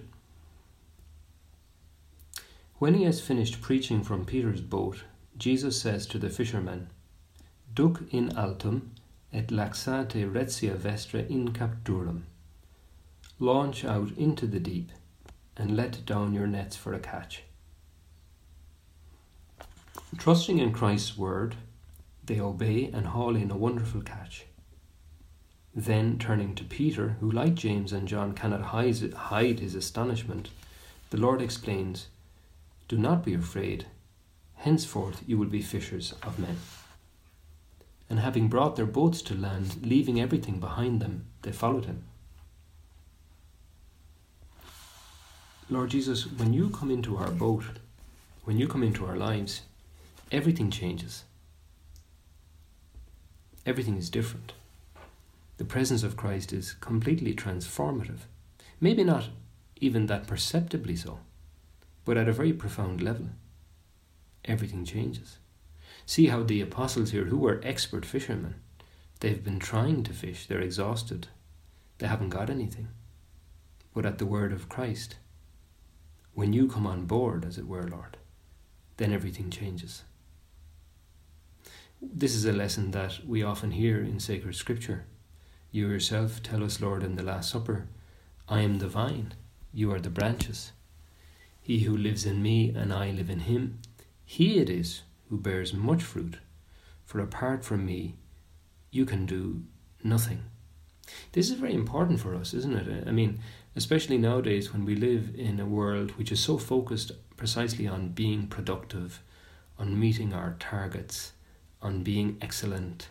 When 2.80 2.96
he 2.96 3.04
has 3.06 3.22
finished 3.22 3.62
preaching 3.62 4.04
from 4.04 4.26
Peter's 4.26 4.62
boat, 4.62 5.04
Jesus 5.38 5.80
says 5.80 6.06
to 6.08 6.18
the 6.18 6.30
fishermen, 6.30 6.90
Duc 7.74 8.02
in 8.12 8.36
altum 8.38 8.92
et 9.34 9.48
laxate 9.48 10.32
retia 10.32 10.76
vestra 10.78 11.28
in 11.30 11.52
capturam. 11.52 12.22
Launch 13.40 13.84
out 13.84 14.12
into 14.18 14.46
the 14.46 14.60
deep 14.60 14.92
and 15.58 15.76
let 15.76 16.06
down 16.06 16.34
your 16.34 16.48
nets 16.48 16.76
for 16.76 16.94
a 16.94 17.00
catch. 17.00 17.44
Trusting 20.18 20.60
in 20.60 20.72
Christ's 20.72 21.18
word, 21.18 21.56
they 22.24 22.40
obey 22.40 22.90
and 22.94 23.08
haul 23.08 23.36
in 23.36 23.52
a 23.52 23.58
wonderful 23.58 24.02
catch. 24.02 24.46
Then, 25.76 26.20
turning 26.20 26.54
to 26.56 26.64
Peter, 26.64 27.18
who, 27.20 27.32
like 27.32 27.56
James 27.56 27.92
and 27.92 28.08
John, 28.08 28.34
cannot 28.34 28.62
hide 28.62 29.60
his 29.60 29.76
astonishment, 29.76 30.50
the 31.10 31.18
Lord 31.18 31.42
explains 31.42 32.08
Do 32.88 32.98
not 32.98 33.26
be 33.26 33.34
afraid. 33.34 33.88
Henceforth 34.56 35.24
you 35.26 35.38
will 35.38 35.48
be 35.48 35.62
fishers 35.62 36.14
of 36.24 36.38
men. 36.38 36.58
And 38.14 38.20
having 38.20 38.48
brought 38.48 38.76
their 38.76 38.86
boats 38.86 39.24
to 39.24 39.34
land, 39.34 39.84
leaving 39.84 40.22
everything 40.22 40.60
behind 40.60 41.02
them, 41.02 41.26
they 41.42 41.52
followed 41.52 41.86
him. 41.86 42.04
Lord 45.68 45.90
Jesus, 45.90 46.28
when 46.32 46.54
you 46.54 46.70
come 46.70 46.92
into 46.92 47.18
our 47.18 47.32
boat, 47.32 47.64
when 48.44 48.60
you 48.60 48.68
come 48.68 48.84
into 48.84 49.08
our 49.08 49.16
lives, 49.18 49.62
everything 50.32 50.70
changes. 50.70 51.24
Everything 53.66 53.98
is 53.98 54.12
different 54.12 54.54
the 55.58 55.66
presence 55.66 56.04
of 56.04 56.16
Christ 56.16 56.54
is 56.54 56.74
completely 56.74 57.34
transformative. 57.34 58.28
Maybe 58.80 59.04
not 59.04 59.30
even 59.82 60.06
that 60.06 60.28
perceptibly 60.28 60.96
so, 60.96 61.18
but 62.06 62.16
at 62.16 62.30
a 62.30 62.34
very 62.34 62.54
profound 62.54 63.02
level. 63.02 63.30
Everything 64.46 64.86
changes. 64.86 65.40
See 66.06 66.28
how 66.28 66.44
the 66.44 66.62
apostles 66.62 67.12
here, 67.12 67.26
who 67.26 67.38
were 67.38 67.62
expert 67.64 68.06
fishermen, 68.06 68.56
they've 69.20 69.44
been 69.44 69.60
trying 69.60 70.04
to 70.04 70.14
fish, 70.14 70.48
they're 70.48 70.60
exhausted, 70.60 71.28
they 71.98 72.08
haven't 72.08 72.30
got 72.30 72.50
anything. 72.50 72.90
But 73.94 74.06
at 74.06 74.18
the 74.18 74.26
word 74.26 74.52
of 74.52 74.70
Christ, 74.70 75.16
when 76.34 76.52
you 76.52 76.68
come 76.68 76.88
on 76.88 77.06
board, 77.06 77.46
as 77.46 77.58
it 77.58 77.68
were, 77.68 77.88
Lord, 77.88 78.18
then 78.98 79.14
everything 79.14 79.50
changes. 79.50 80.04
This 82.02 82.36
is 82.36 82.46
a 82.46 82.52
lesson 82.52 82.92
that 82.92 83.26
we 83.26 83.44
often 83.44 83.72
hear 83.72 84.02
in 84.02 84.20
sacred 84.20 84.56
scripture 84.56 85.06
you 85.74 85.90
yourself 85.90 86.44
tell 86.44 86.64
us, 86.64 86.80
Lord, 86.80 87.02
in 87.02 87.16
the 87.16 87.24
Last 87.24 87.50
Supper, 87.50 87.88
I 88.48 88.62
am 88.62 88.78
the 88.78 88.88
vine, 88.88 89.34
you 89.74 89.92
are 89.92 90.00
the 90.00 90.12
branches. 90.12 90.72
He 91.60 91.80
who 91.80 91.98
lives 91.98 92.28
in 92.28 92.44
me 92.44 92.72
and 92.76 92.94
I 92.94 93.10
live 93.10 93.32
in 93.32 93.40
him, 93.40 93.80
he 94.24 94.60
it 94.60 94.70
is 94.70 95.02
who 95.30 95.38
bears 95.38 95.74
much 95.74 96.04
fruit, 96.04 96.38
for 97.06 97.20
apart 97.20 97.64
from 97.64 97.86
me, 97.86 98.16
you 98.92 99.06
can 99.06 99.26
do 99.26 99.64
nothing. 100.04 100.44
This 101.34 101.50
is 101.50 101.58
very 101.58 101.74
important 101.74 102.20
for 102.20 102.36
us, 102.36 102.54
isn't 102.54 102.76
it? 102.76 103.08
I 103.08 103.12
mean, 103.12 103.40
especially 103.76 104.18
nowadays 104.18 104.72
when 104.72 104.86
we 104.86 104.96
live 104.96 105.34
in 105.36 105.60
a 105.60 105.66
world 105.66 106.12
which 106.12 106.32
is 106.32 106.40
so 106.40 106.58
focused 106.58 107.12
precisely 107.36 107.88
on 107.88 108.10
being 108.10 108.48
productive, 108.48 109.22
on 109.78 110.00
meeting 110.00 110.34
our 110.34 110.56
targets, 110.60 111.34
on 111.82 112.04
being 112.04 112.38
excellent, 112.42 113.10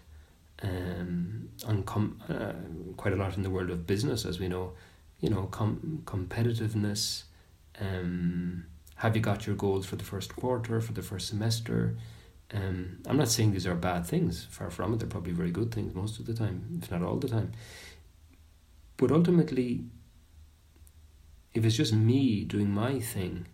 um, 0.62 1.48
on 1.66 1.83
com- 1.83 2.22
uh, 2.29 2.53
quite 2.96 3.12
a 3.12 3.16
lot 3.16 3.37
in 3.37 3.42
the 3.42 3.51
world 3.51 3.70
of 3.70 3.87
business, 3.87 4.25
as 4.25 4.38
we 4.38 4.48
know. 4.48 4.72
You 5.20 5.31
know, 5.31 5.44
com- 5.46 6.03
competitiveness. 6.05 7.25
Um, 7.81 8.64
have 9.02 9.16
you 9.16 9.20
got 9.20 9.48
your 9.48 9.56
goals 9.56 9.84
for 9.84 9.96
the 9.96 10.04
first 10.04 10.36
quarter, 10.36 10.80
for 10.80 10.92
the 10.92 11.02
first 11.02 11.26
semester? 11.26 11.96
Um, 12.54 12.98
I'm 13.04 13.16
not 13.16 13.26
saying 13.26 13.50
these 13.50 13.66
are 13.66 13.74
bad 13.74 14.06
things. 14.06 14.46
Far 14.48 14.70
from 14.70 14.94
it. 14.94 15.00
They're 15.00 15.08
probably 15.08 15.32
very 15.32 15.50
good 15.50 15.74
things 15.74 15.92
most 15.92 16.20
of 16.20 16.26
the 16.26 16.32
time, 16.32 16.78
if 16.80 16.88
not 16.88 17.02
all 17.02 17.16
the 17.16 17.26
time. 17.26 17.50
But 18.96 19.10
ultimately, 19.10 19.86
if 21.52 21.64
it's 21.64 21.76
just 21.76 21.92
me 21.92 22.44
doing 22.44 22.70
my 22.70 23.00
thing, 23.00 23.46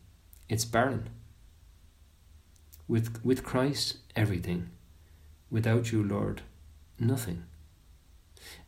it's 0.50 0.66
barren. 0.66 1.08
With 2.87 3.18
with 3.24 3.42
Christ, 3.42 3.96
everything. 4.14 4.68
Without 5.50 5.92
you, 5.92 6.04
Lord, 6.04 6.42
nothing. 6.98 7.44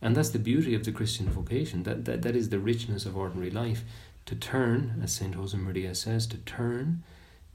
And 0.01 0.17
that's 0.17 0.31
the 0.31 0.39
beauty 0.39 0.75
of 0.75 0.85
the 0.85 0.93
Christian 0.93 1.29
vocation. 1.29 1.83
That, 1.83 2.07
that, 2.07 2.23
that 2.23 2.35
is 2.35 2.49
the 2.49 2.59
richness 2.59 3.05
of 3.05 3.19
ordinary 3.19 3.51
life. 3.51 3.85
To 4.27 4.37
turn, 4.37 5.01
as 5.03 5.13
St. 5.13 5.35
Josemaria 5.35 5.97
says, 5.97 6.27
to 6.29 6.37
turn 6.39 7.03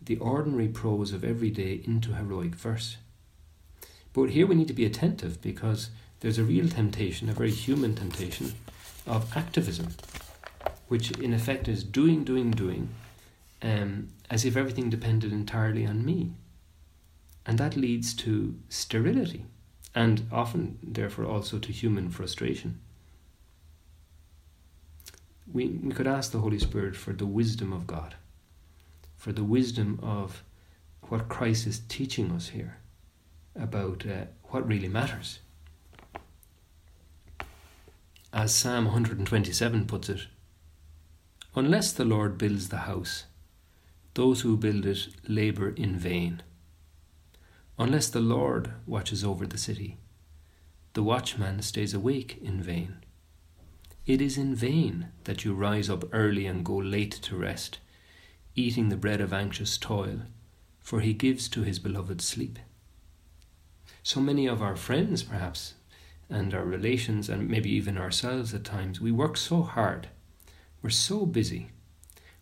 the 0.01 0.17
ordinary 0.17 0.67
prose 0.67 1.13
of 1.13 1.23
every 1.23 1.49
day 1.49 1.81
into 1.85 2.13
heroic 2.13 2.55
verse. 2.55 2.97
But 4.13 4.31
here 4.31 4.47
we 4.47 4.55
need 4.55 4.67
to 4.67 4.73
be 4.73 4.85
attentive 4.85 5.41
because 5.41 5.89
there's 6.19 6.37
a 6.37 6.43
real 6.43 6.69
temptation, 6.69 7.29
a 7.29 7.33
very 7.33 7.51
human 7.51 7.95
temptation, 7.95 8.53
of 9.05 9.35
activism, 9.35 9.89
which 10.87 11.11
in 11.11 11.33
effect 11.33 11.67
is 11.67 11.83
doing, 11.83 12.23
doing, 12.23 12.51
doing, 12.51 12.89
um, 13.61 14.09
as 14.29 14.45
if 14.45 14.57
everything 14.57 14.89
depended 14.89 15.31
entirely 15.31 15.85
on 15.85 16.05
me. 16.05 16.31
And 17.45 17.57
that 17.57 17.75
leads 17.75 18.13
to 18.15 18.55
sterility 18.69 19.45
and 19.93 20.27
often, 20.31 20.79
therefore, 20.81 21.25
also 21.25 21.59
to 21.59 21.71
human 21.71 22.09
frustration. 22.09 22.79
We, 25.55 25.67
we 25.67 25.93
could 25.93 26.05
ask 26.05 26.33
the 26.33 26.39
Holy 26.39 26.59
Spirit 26.59 26.97
for 26.97 27.13
the 27.13 27.25
wisdom 27.25 27.71
of 27.71 27.87
God, 27.87 28.15
for 29.15 29.31
the 29.31 29.45
wisdom 29.45 29.97
of 30.03 30.43
what 31.03 31.29
Christ 31.29 31.65
is 31.65 31.79
teaching 31.87 32.29
us 32.33 32.49
here 32.49 32.79
about 33.55 34.05
uh, 34.05 34.25
what 34.49 34.67
really 34.67 34.89
matters. 34.89 35.39
As 38.33 38.53
Psalm 38.53 38.83
127 38.83 39.85
puts 39.85 40.09
it, 40.09 40.27
unless 41.55 41.93
the 41.93 42.03
Lord 42.03 42.37
builds 42.37 42.67
the 42.67 42.79
house, 42.79 43.23
those 44.13 44.41
who 44.41 44.57
build 44.57 44.85
it 44.85 45.07
labour 45.25 45.69
in 45.69 45.97
vain. 45.97 46.43
Unless 47.79 48.09
the 48.09 48.19
Lord 48.19 48.73
watches 48.85 49.23
over 49.23 49.47
the 49.47 49.57
city, 49.57 49.99
the 50.95 51.03
watchman 51.03 51.61
stays 51.61 51.93
awake 51.93 52.39
in 52.41 52.61
vain. 52.61 53.04
It 54.05 54.21
is 54.21 54.37
in 54.37 54.53
vain 54.53 55.07
that 55.23 55.43
you 55.43 55.55
rise 55.55 55.89
up 55.89 56.03
early 56.13 56.45
and 56.45 56.63
go 56.63 56.75
late 56.75 57.11
to 57.23 57.35
rest, 57.35 57.79
eating 58.55 58.89
the 58.89 58.97
bread 58.97 59.19
of 59.19 59.33
anxious 59.33 59.79
toil, 59.79 60.21
for 60.79 60.99
he 60.99 61.13
gives 61.13 61.49
to 61.49 61.63
his 61.63 61.79
beloved 61.79 62.21
sleep. 62.21 62.59
So 64.03 64.21
many 64.21 64.45
of 64.45 64.61
our 64.61 64.75
friends, 64.75 65.23
perhaps, 65.23 65.73
and 66.29 66.53
our 66.53 66.63
relations, 66.63 67.29
and 67.29 67.49
maybe 67.49 67.71
even 67.71 67.97
ourselves 67.97 68.53
at 68.53 68.63
times, 68.63 69.01
we 69.01 69.11
work 69.11 69.37
so 69.37 69.63
hard. 69.63 70.09
We're 70.83 70.91
so 70.91 71.25
busy. 71.25 71.69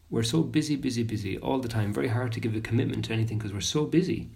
We're 0.10 0.24
so 0.24 0.44
busy, 0.44 0.76
busy, 0.76 1.04
busy 1.04 1.38
all 1.38 1.60
the 1.60 1.70
time. 1.70 1.94
Very 1.94 2.10
hard 2.10 2.34
to 2.34 2.42
give 2.42 2.56
a 2.58 2.60
commitment 2.60 3.06
to 3.06 3.14
anything 3.14 3.38
because 3.38 3.54
we're 3.54 3.62
so 3.62 3.86
busy. 3.86 4.28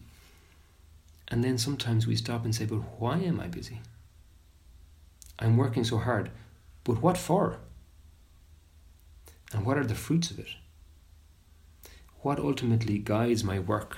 And 1.28 1.44
then 1.44 1.58
sometimes 1.58 2.08
we 2.08 2.16
stop 2.16 2.46
and 2.46 2.56
say, 2.56 2.64
But 2.64 3.00
why 3.00 3.18
am 3.18 3.42
I 3.42 3.48
busy? 3.48 3.82
I'm 5.40 5.58
working 5.58 5.84
so 5.84 5.98
hard. 5.98 6.32
But 6.88 7.02
what 7.02 7.18
for? 7.18 7.58
And 9.52 9.66
what 9.66 9.78
are 9.78 9.86
the 9.86 9.94
fruits 9.94 10.32
of 10.32 10.40
it? 10.40 10.56
What 12.22 12.40
ultimately 12.40 12.98
guides 12.98 13.44
my 13.44 13.60
work? 13.60 13.98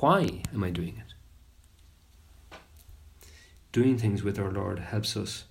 Why 0.00 0.42
am 0.52 0.62
I 0.62 0.68
doing 0.68 1.02
it? 1.06 2.58
Doing 3.72 3.96
things 3.96 4.22
with 4.22 4.38
our 4.38 4.50
Lord 4.50 4.78
helps 4.78 5.16
us 5.16 5.44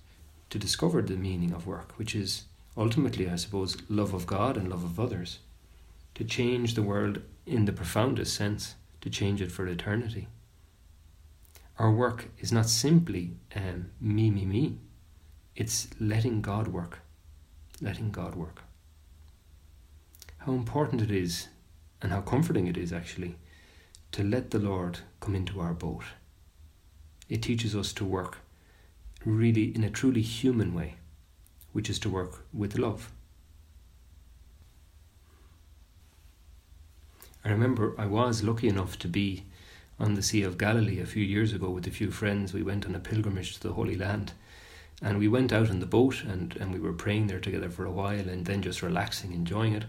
to 0.50 0.58
discover 0.58 1.02
the 1.02 1.16
meaning 1.16 1.52
of 1.52 1.66
work, 1.66 1.94
which 1.96 2.14
is 2.14 2.44
ultimately, 2.76 3.28
I 3.28 3.34
suppose, 3.34 3.76
love 3.88 4.14
of 4.14 4.28
God 4.28 4.56
and 4.56 4.68
love 4.70 4.84
of 4.84 5.00
others, 5.00 5.40
to 6.14 6.22
change 6.22 6.74
the 6.74 6.82
world 6.82 7.22
in 7.44 7.64
the 7.64 7.72
profoundest 7.72 8.36
sense, 8.36 8.76
to 9.00 9.10
change 9.10 9.42
it 9.42 9.50
for 9.50 9.66
eternity. 9.66 10.28
Our 11.76 11.90
work 11.90 12.28
is 12.38 12.52
not 12.52 12.68
simply 12.68 13.32
um, 13.56 13.90
me, 14.00 14.30
me, 14.30 14.44
me. 14.44 14.78
It's 15.58 15.88
letting 15.98 16.40
God 16.40 16.68
work. 16.68 17.00
Letting 17.80 18.12
God 18.12 18.36
work. 18.36 18.62
How 20.36 20.52
important 20.52 21.02
it 21.02 21.10
is, 21.10 21.48
and 22.00 22.12
how 22.12 22.20
comforting 22.20 22.68
it 22.68 22.76
is 22.76 22.92
actually, 22.92 23.34
to 24.12 24.22
let 24.22 24.52
the 24.52 24.60
Lord 24.60 25.00
come 25.18 25.34
into 25.34 25.58
our 25.60 25.74
boat. 25.74 26.04
It 27.28 27.42
teaches 27.42 27.74
us 27.74 27.92
to 27.94 28.04
work 28.04 28.38
really 29.24 29.74
in 29.74 29.82
a 29.82 29.90
truly 29.90 30.22
human 30.22 30.72
way, 30.72 30.94
which 31.72 31.90
is 31.90 31.98
to 32.00 32.08
work 32.08 32.44
with 32.52 32.78
love. 32.78 33.10
I 37.44 37.48
remember 37.48 37.96
I 37.98 38.06
was 38.06 38.44
lucky 38.44 38.68
enough 38.68 38.96
to 39.00 39.08
be 39.08 39.42
on 39.98 40.14
the 40.14 40.22
Sea 40.22 40.44
of 40.44 40.56
Galilee 40.56 41.00
a 41.00 41.06
few 41.06 41.24
years 41.24 41.52
ago 41.52 41.68
with 41.68 41.88
a 41.88 41.90
few 41.90 42.12
friends. 42.12 42.52
We 42.54 42.62
went 42.62 42.86
on 42.86 42.94
a 42.94 43.00
pilgrimage 43.00 43.54
to 43.54 43.60
the 43.60 43.72
Holy 43.72 43.96
Land 43.96 44.34
and 45.00 45.18
we 45.18 45.28
went 45.28 45.52
out 45.52 45.70
in 45.70 45.80
the 45.80 45.86
boat 45.86 46.24
and, 46.24 46.56
and 46.56 46.72
we 46.72 46.80
were 46.80 46.92
praying 46.92 47.28
there 47.28 47.38
together 47.40 47.70
for 47.70 47.84
a 47.84 47.90
while 47.90 48.28
and 48.28 48.46
then 48.46 48.62
just 48.62 48.82
relaxing, 48.82 49.32
enjoying 49.32 49.74
it. 49.74 49.84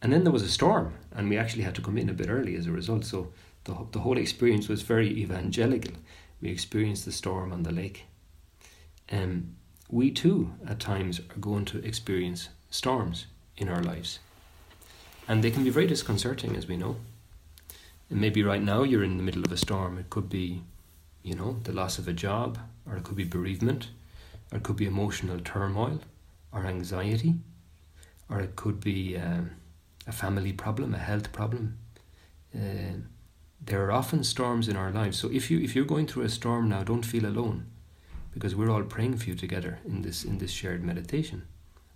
And 0.00 0.12
then 0.12 0.24
there 0.24 0.32
was 0.32 0.42
a 0.42 0.48
storm, 0.48 0.94
and 1.14 1.28
we 1.28 1.38
actually 1.38 1.62
had 1.62 1.74
to 1.74 1.82
come 1.82 1.98
in 1.98 2.08
a 2.08 2.14
bit 2.14 2.28
early 2.28 2.54
as 2.56 2.66
a 2.66 2.72
result. 2.72 3.04
So 3.04 3.32
the, 3.64 3.76
the 3.92 4.00
whole 4.00 4.18
experience 4.18 4.68
was 4.68 4.82
very 4.82 5.08
evangelical. 5.08 5.94
We 6.40 6.50
experienced 6.50 7.04
the 7.04 7.12
storm 7.12 7.52
on 7.52 7.62
the 7.62 7.72
lake. 7.72 8.04
Um, 9.10 9.56
we 9.90 10.10
too, 10.10 10.52
at 10.66 10.80
times, 10.80 11.20
are 11.20 11.40
going 11.40 11.64
to 11.66 11.84
experience 11.84 12.50
storms 12.70 13.26
in 13.56 13.68
our 13.68 13.82
lives. 13.82 14.18
And 15.28 15.42
they 15.42 15.50
can 15.50 15.64
be 15.64 15.70
very 15.70 15.86
disconcerting, 15.86 16.56
as 16.56 16.68
we 16.68 16.76
know. 16.76 16.96
And 18.10 18.20
maybe 18.20 18.42
right 18.42 18.62
now 18.62 18.82
you're 18.82 19.04
in 19.04 19.16
the 19.16 19.22
middle 19.22 19.44
of 19.44 19.52
a 19.52 19.56
storm. 19.56 19.98
It 19.98 20.10
could 20.10 20.28
be, 20.28 20.62
you 21.22 21.34
know, 21.34 21.58
the 21.64 21.72
loss 21.72 21.98
of 21.98 22.06
a 22.06 22.12
job, 22.12 22.58
or 22.88 22.96
it 22.96 23.04
could 23.04 23.16
be 23.16 23.24
bereavement 23.24 23.88
it 24.52 24.62
could 24.62 24.76
be 24.76 24.86
emotional 24.86 25.40
turmoil 25.40 26.00
or 26.52 26.66
anxiety, 26.66 27.34
or 28.28 28.40
it 28.40 28.56
could 28.56 28.80
be 28.80 29.16
um, 29.16 29.50
a 30.06 30.12
family 30.12 30.52
problem, 30.52 30.94
a 30.94 30.98
health 30.98 31.32
problem. 31.32 31.78
Uh, 32.54 33.00
there 33.60 33.84
are 33.84 33.92
often 33.92 34.22
storms 34.22 34.68
in 34.68 34.76
our 34.76 34.90
lives. 34.90 35.18
So 35.18 35.30
if 35.30 35.50
you 35.50 35.58
if 35.58 35.74
you're 35.74 35.84
going 35.84 36.06
through 36.06 36.24
a 36.24 36.28
storm 36.28 36.68
now, 36.68 36.82
don't 36.82 37.04
feel 37.04 37.26
alone, 37.26 37.66
because 38.32 38.54
we're 38.54 38.70
all 38.70 38.84
praying 38.84 39.16
for 39.16 39.28
you 39.30 39.34
together 39.34 39.80
in 39.84 40.02
this 40.02 40.24
in 40.24 40.38
this 40.38 40.52
shared 40.52 40.84
meditation. 40.84 41.42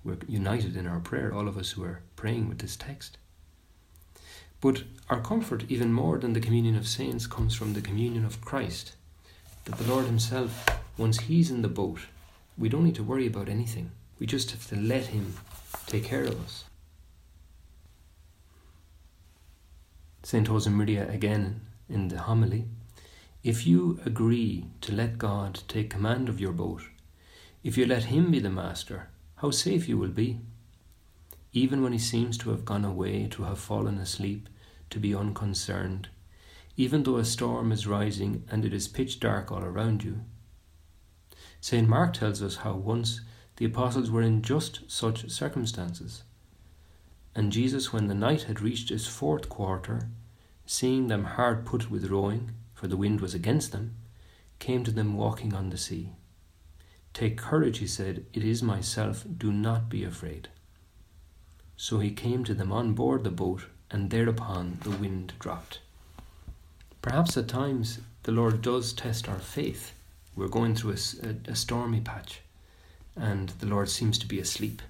We're 0.02 0.18
united 0.26 0.76
in 0.76 0.86
our 0.86 1.00
prayer, 1.00 1.32
all 1.32 1.46
of 1.46 1.58
us 1.58 1.72
who 1.72 1.84
are 1.84 2.00
praying 2.16 2.48
with 2.48 2.58
this 2.58 2.76
text. 2.76 3.18
But 4.60 4.84
our 5.08 5.20
comfort, 5.20 5.64
even 5.68 5.92
more 5.92 6.18
than 6.18 6.32
the 6.32 6.40
communion 6.40 6.76
of 6.76 6.86
saints, 6.86 7.26
comes 7.26 7.54
from 7.54 7.74
the 7.74 7.80
communion 7.80 8.24
of 8.24 8.40
Christ. 8.40 8.92
That 9.64 9.76
the 9.76 9.90
Lord 9.92 10.06
Himself, 10.06 10.66
once 10.96 11.20
He's 11.20 11.50
in 11.50 11.62
the 11.62 11.68
boat, 11.68 12.00
we 12.60 12.68
don't 12.68 12.84
need 12.84 12.94
to 12.94 13.02
worry 13.02 13.26
about 13.26 13.48
anything. 13.48 13.90
We 14.18 14.26
just 14.26 14.50
have 14.50 14.66
to 14.68 14.76
let 14.76 15.06
Him 15.06 15.34
take 15.86 16.04
care 16.04 16.24
of 16.24 16.38
us. 16.44 16.64
St. 20.22 20.46
Josemaria 20.46 21.12
again 21.12 21.62
in 21.88 22.08
the 22.08 22.18
homily 22.18 22.66
If 23.42 23.66
you 23.66 23.98
agree 24.04 24.66
to 24.82 24.92
let 24.92 25.16
God 25.16 25.62
take 25.66 25.88
command 25.88 26.28
of 26.28 26.38
your 26.38 26.52
boat, 26.52 26.82
if 27.64 27.78
you 27.78 27.86
let 27.86 28.04
Him 28.04 28.30
be 28.30 28.40
the 28.40 28.50
master, 28.50 29.08
how 29.36 29.50
safe 29.50 29.88
you 29.88 29.96
will 29.96 30.10
be. 30.10 30.40
Even 31.54 31.82
when 31.82 31.94
He 31.94 31.98
seems 31.98 32.36
to 32.38 32.50
have 32.50 32.66
gone 32.66 32.84
away, 32.84 33.26
to 33.28 33.44
have 33.44 33.58
fallen 33.58 33.96
asleep, 33.96 34.50
to 34.90 35.00
be 35.00 35.14
unconcerned, 35.14 36.10
even 36.76 37.04
though 37.04 37.16
a 37.16 37.24
storm 37.24 37.72
is 37.72 37.86
rising 37.86 38.44
and 38.50 38.66
it 38.66 38.74
is 38.74 38.86
pitch 38.86 39.18
dark 39.18 39.50
all 39.50 39.64
around 39.64 40.04
you, 40.04 40.20
St. 41.60 41.86
Mark 41.88 42.14
tells 42.14 42.42
us 42.42 42.56
how 42.56 42.72
once 42.74 43.20
the 43.56 43.66
apostles 43.66 44.10
were 44.10 44.22
in 44.22 44.40
just 44.40 44.90
such 44.90 45.28
circumstances. 45.28 46.22
And 47.34 47.52
Jesus, 47.52 47.92
when 47.92 48.06
the 48.06 48.14
night 48.14 48.44
had 48.44 48.62
reached 48.62 48.90
its 48.90 49.06
fourth 49.06 49.48
quarter, 49.48 50.08
seeing 50.64 51.08
them 51.08 51.24
hard 51.24 51.66
put 51.66 51.90
with 51.90 52.10
rowing, 52.10 52.52
for 52.72 52.86
the 52.86 52.96
wind 52.96 53.20
was 53.20 53.34
against 53.34 53.72
them, 53.72 53.94
came 54.58 54.84
to 54.84 54.90
them 54.90 55.16
walking 55.16 55.54
on 55.54 55.68
the 55.68 55.76
sea. 55.76 56.10
Take 57.12 57.36
courage, 57.36 57.78
he 57.78 57.86
said, 57.86 58.24
it 58.32 58.42
is 58.42 58.62
myself, 58.62 59.26
do 59.36 59.52
not 59.52 59.88
be 59.90 60.04
afraid. 60.04 60.48
So 61.76 61.98
he 61.98 62.10
came 62.10 62.44
to 62.44 62.54
them 62.54 62.72
on 62.72 62.94
board 62.94 63.24
the 63.24 63.30
boat, 63.30 63.66
and 63.90 64.10
thereupon 64.10 64.78
the 64.82 64.90
wind 64.90 65.34
dropped. 65.38 65.80
Perhaps 67.02 67.36
at 67.36 67.48
times 67.48 68.00
the 68.22 68.32
Lord 68.32 68.62
does 68.62 68.92
test 68.92 69.28
our 69.28 69.38
faith 69.38 69.92
we're 70.40 70.48
going 70.48 70.74
through 70.74 70.92
a, 70.92 71.26
a, 71.28 71.52
a 71.52 71.54
stormy 71.54 72.00
patch, 72.00 72.40
and 73.14 73.50
the 73.60 73.66
Lord 73.66 73.90
seems 73.90 74.18
to 74.18 74.26
be 74.26 74.40
asleep. 74.40 74.80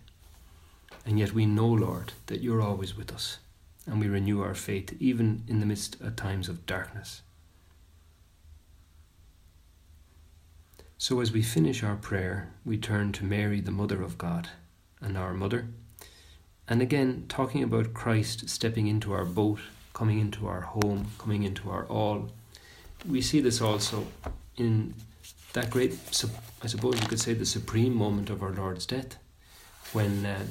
And 1.05 1.19
yet 1.19 1.33
we 1.33 1.45
know, 1.45 1.67
Lord, 1.67 2.13
that 2.27 2.41
you're 2.41 2.63
always 2.63 2.97
with 2.97 3.13
us, 3.13 3.39
and 3.85 3.99
we 3.99 4.07
renew 4.07 4.43
our 4.43 4.55
faith 4.55 4.95
even 5.01 5.43
in 5.49 5.59
the 5.59 5.67
midst 5.67 6.01
of 6.01 6.15
times 6.15 6.49
of 6.49 6.67
darkness. 6.67 7.23
So, 10.99 11.19
as 11.19 11.33
we 11.33 11.43
finish 11.43 11.83
our 11.83 11.97
prayer, 11.97 12.53
we 12.65 12.77
turn 12.77 13.11
to 13.13 13.25
Mary, 13.25 13.61
the 13.61 13.73
Mother 13.73 14.03
of 14.03 14.19
God, 14.19 14.51
and 15.01 15.19
our 15.19 15.35
Mother. 15.35 15.67
And 16.69 16.81
again, 16.81 17.25
talking 17.29 17.65
about 17.65 17.93
Christ 17.93 18.49
stepping 18.49 18.87
into 18.87 19.13
our 19.13 19.25
boat, 19.25 19.59
coming 19.95 20.21
into 20.21 20.47
our 20.47 20.61
home, 20.61 21.09
coming 21.19 21.43
into 21.43 21.71
our 21.71 21.87
all. 21.87 22.31
We 23.09 23.21
see 23.21 23.41
this 23.41 23.61
also 23.61 24.07
in 24.57 24.95
that 25.53 25.71
great, 25.71 25.99
I 26.63 26.67
suppose 26.67 27.01
you 27.01 27.07
could 27.07 27.21
say, 27.21 27.35
the 27.35 27.47
supreme 27.47 27.95
moment 27.95 28.31
of 28.31 28.43
our 28.43 28.53
Lord's 28.53 28.87
death, 28.87 29.17
when 29.93 30.25
uh, 30.25 30.45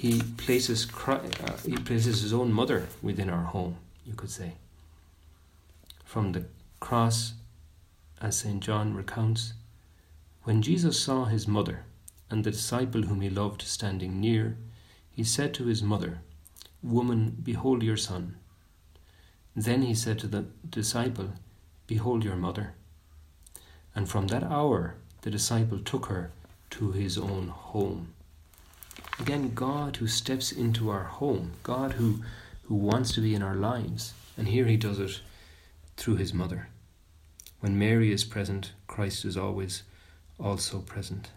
he 0.00 0.22
places 0.36 0.86
uh, 1.06 1.18
he 1.64 1.76
places 1.76 2.22
his 2.22 2.32
own 2.32 2.52
mother 2.52 2.88
within 3.02 3.30
our 3.30 3.44
home. 3.44 3.76
You 4.04 4.14
could 4.14 4.30
say. 4.30 4.52
From 6.04 6.32
the 6.32 6.44
cross, 6.80 7.34
as 8.20 8.38
Saint 8.38 8.62
John 8.62 8.94
recounts, 8.94 9.54
when 10.44 10.62
Jesus 10.62 11.00
saw 11.00 11.24
his 11.24 11.48
mother 11.48 11.84
and 12.30 12.44
the 12.44 12.52
disciple 12.52 13.02
whom 13.02 13.20
he 13.20 13.28
loved 13.28 13.62
standing 13.62 14.20
near, 14.20 14.56
he 15.10 15.24
said 15.24 15.52
to 15.54 15.66
his 15.66 15.82
mother, 15.82 16.20
Woman, 16.82 17.36
behold 17.42 17.82
your 17.82 17.96
son. 17.96 18.36
Then 19.56 19.82
he 19.82 19.94
said 19.94 20.18
to 20.20 20.28
the 20.28 20.44
disciple, 20.68 21.30
Behold 21.86 22.22
your 22.22 22.36
mother. 22.36 22.74
And 23.96 24.08
from 24.08 24.28
that 24.28 24.44
hour, 24.44 24.94
the 25.22 25.30
disciple 25.30 25.78
took 25.78 26.06
her 26.06 26.30
to 26.70 26.92
his 26.92 27.16
own 27.16 27.48
home. 27.48 28.12
Again, 29.18 29.54
God 29.54 29.96
who 29.96 30.06
steps 30.06 30.52
into 30.52 30.90
our 30.90 31.04
home, 31.04 31.52
God 31.62 31.94
who, 31.94 32.22
who 32.64 32.74
wants 32.74 33.14
to 33.14 33.22
be 33.22 33.34
in 33.34 33.42
our 33.42 33.54
lives. 33.54 34.12
And 34.36 34.48
here 34.48 34.66
he 34.66 34.76
does 34.76 35.00
it 35.00 35.22
through 35.96 36.16
his 36.16 36.34
mother. 36.34 36.68
When 37.60 37.78
Mary 37.78 38.12
is 38.12 38.24
present, 38.24 38.72
Christ 38.86 39.24
is 39.24 39.38
always 39.38 39.82
also 40.38 40.80
present. 40.80 41.30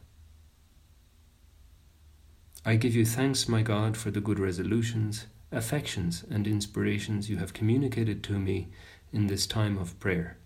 I 2.65 2.75
give 2.75 2.93
you 2.93 3.05
thanks, 3.05 3.47
my 3.47 3.61
God, 3.61 3.95
for 3.95 4.11
the 4.11 4.19
good 4.19 4.37
resolutions, 4.37 5.27
affections, 5.49 6.25
and 6.29 6.45
inspirations 6.45 7.29
you 7.29 7.37
have 7.37 7.53
communicated 7.53 8.21
to 8.23 8.33
me 8.33 8.67
in 9.13 9.27
this 9.27 9.47
time 9.47 9.77
of 9.77 9.97
prayer. 10.01 10.38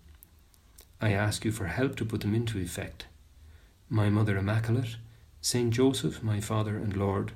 I 1.04 1.12
ask 1.12 1.44
you 1.44 1.52
for 1.52 1.66
help 1.66 1.96
to 1.96 2.04
put 2.06 2.22
them 2.22 2.34
into 2.34 2.58
effect. 2.58 3.04
My 3.90 4.08
Mother 4.08 4.38
Immaculate, 4.38 4.96
Saint 5.42 5.74
Joseph, 5.74 6.22
my 6.22 6.40
Father 6.40 6.78
and 6.78 6.96
Lord, 6.96 7.32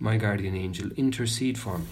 my 0.00 0.16
guardian 0.16 0.56
angel, 0.56 0.90
intercede 0.96 1.56
for 1.56 1.78
me. 1.78 1.86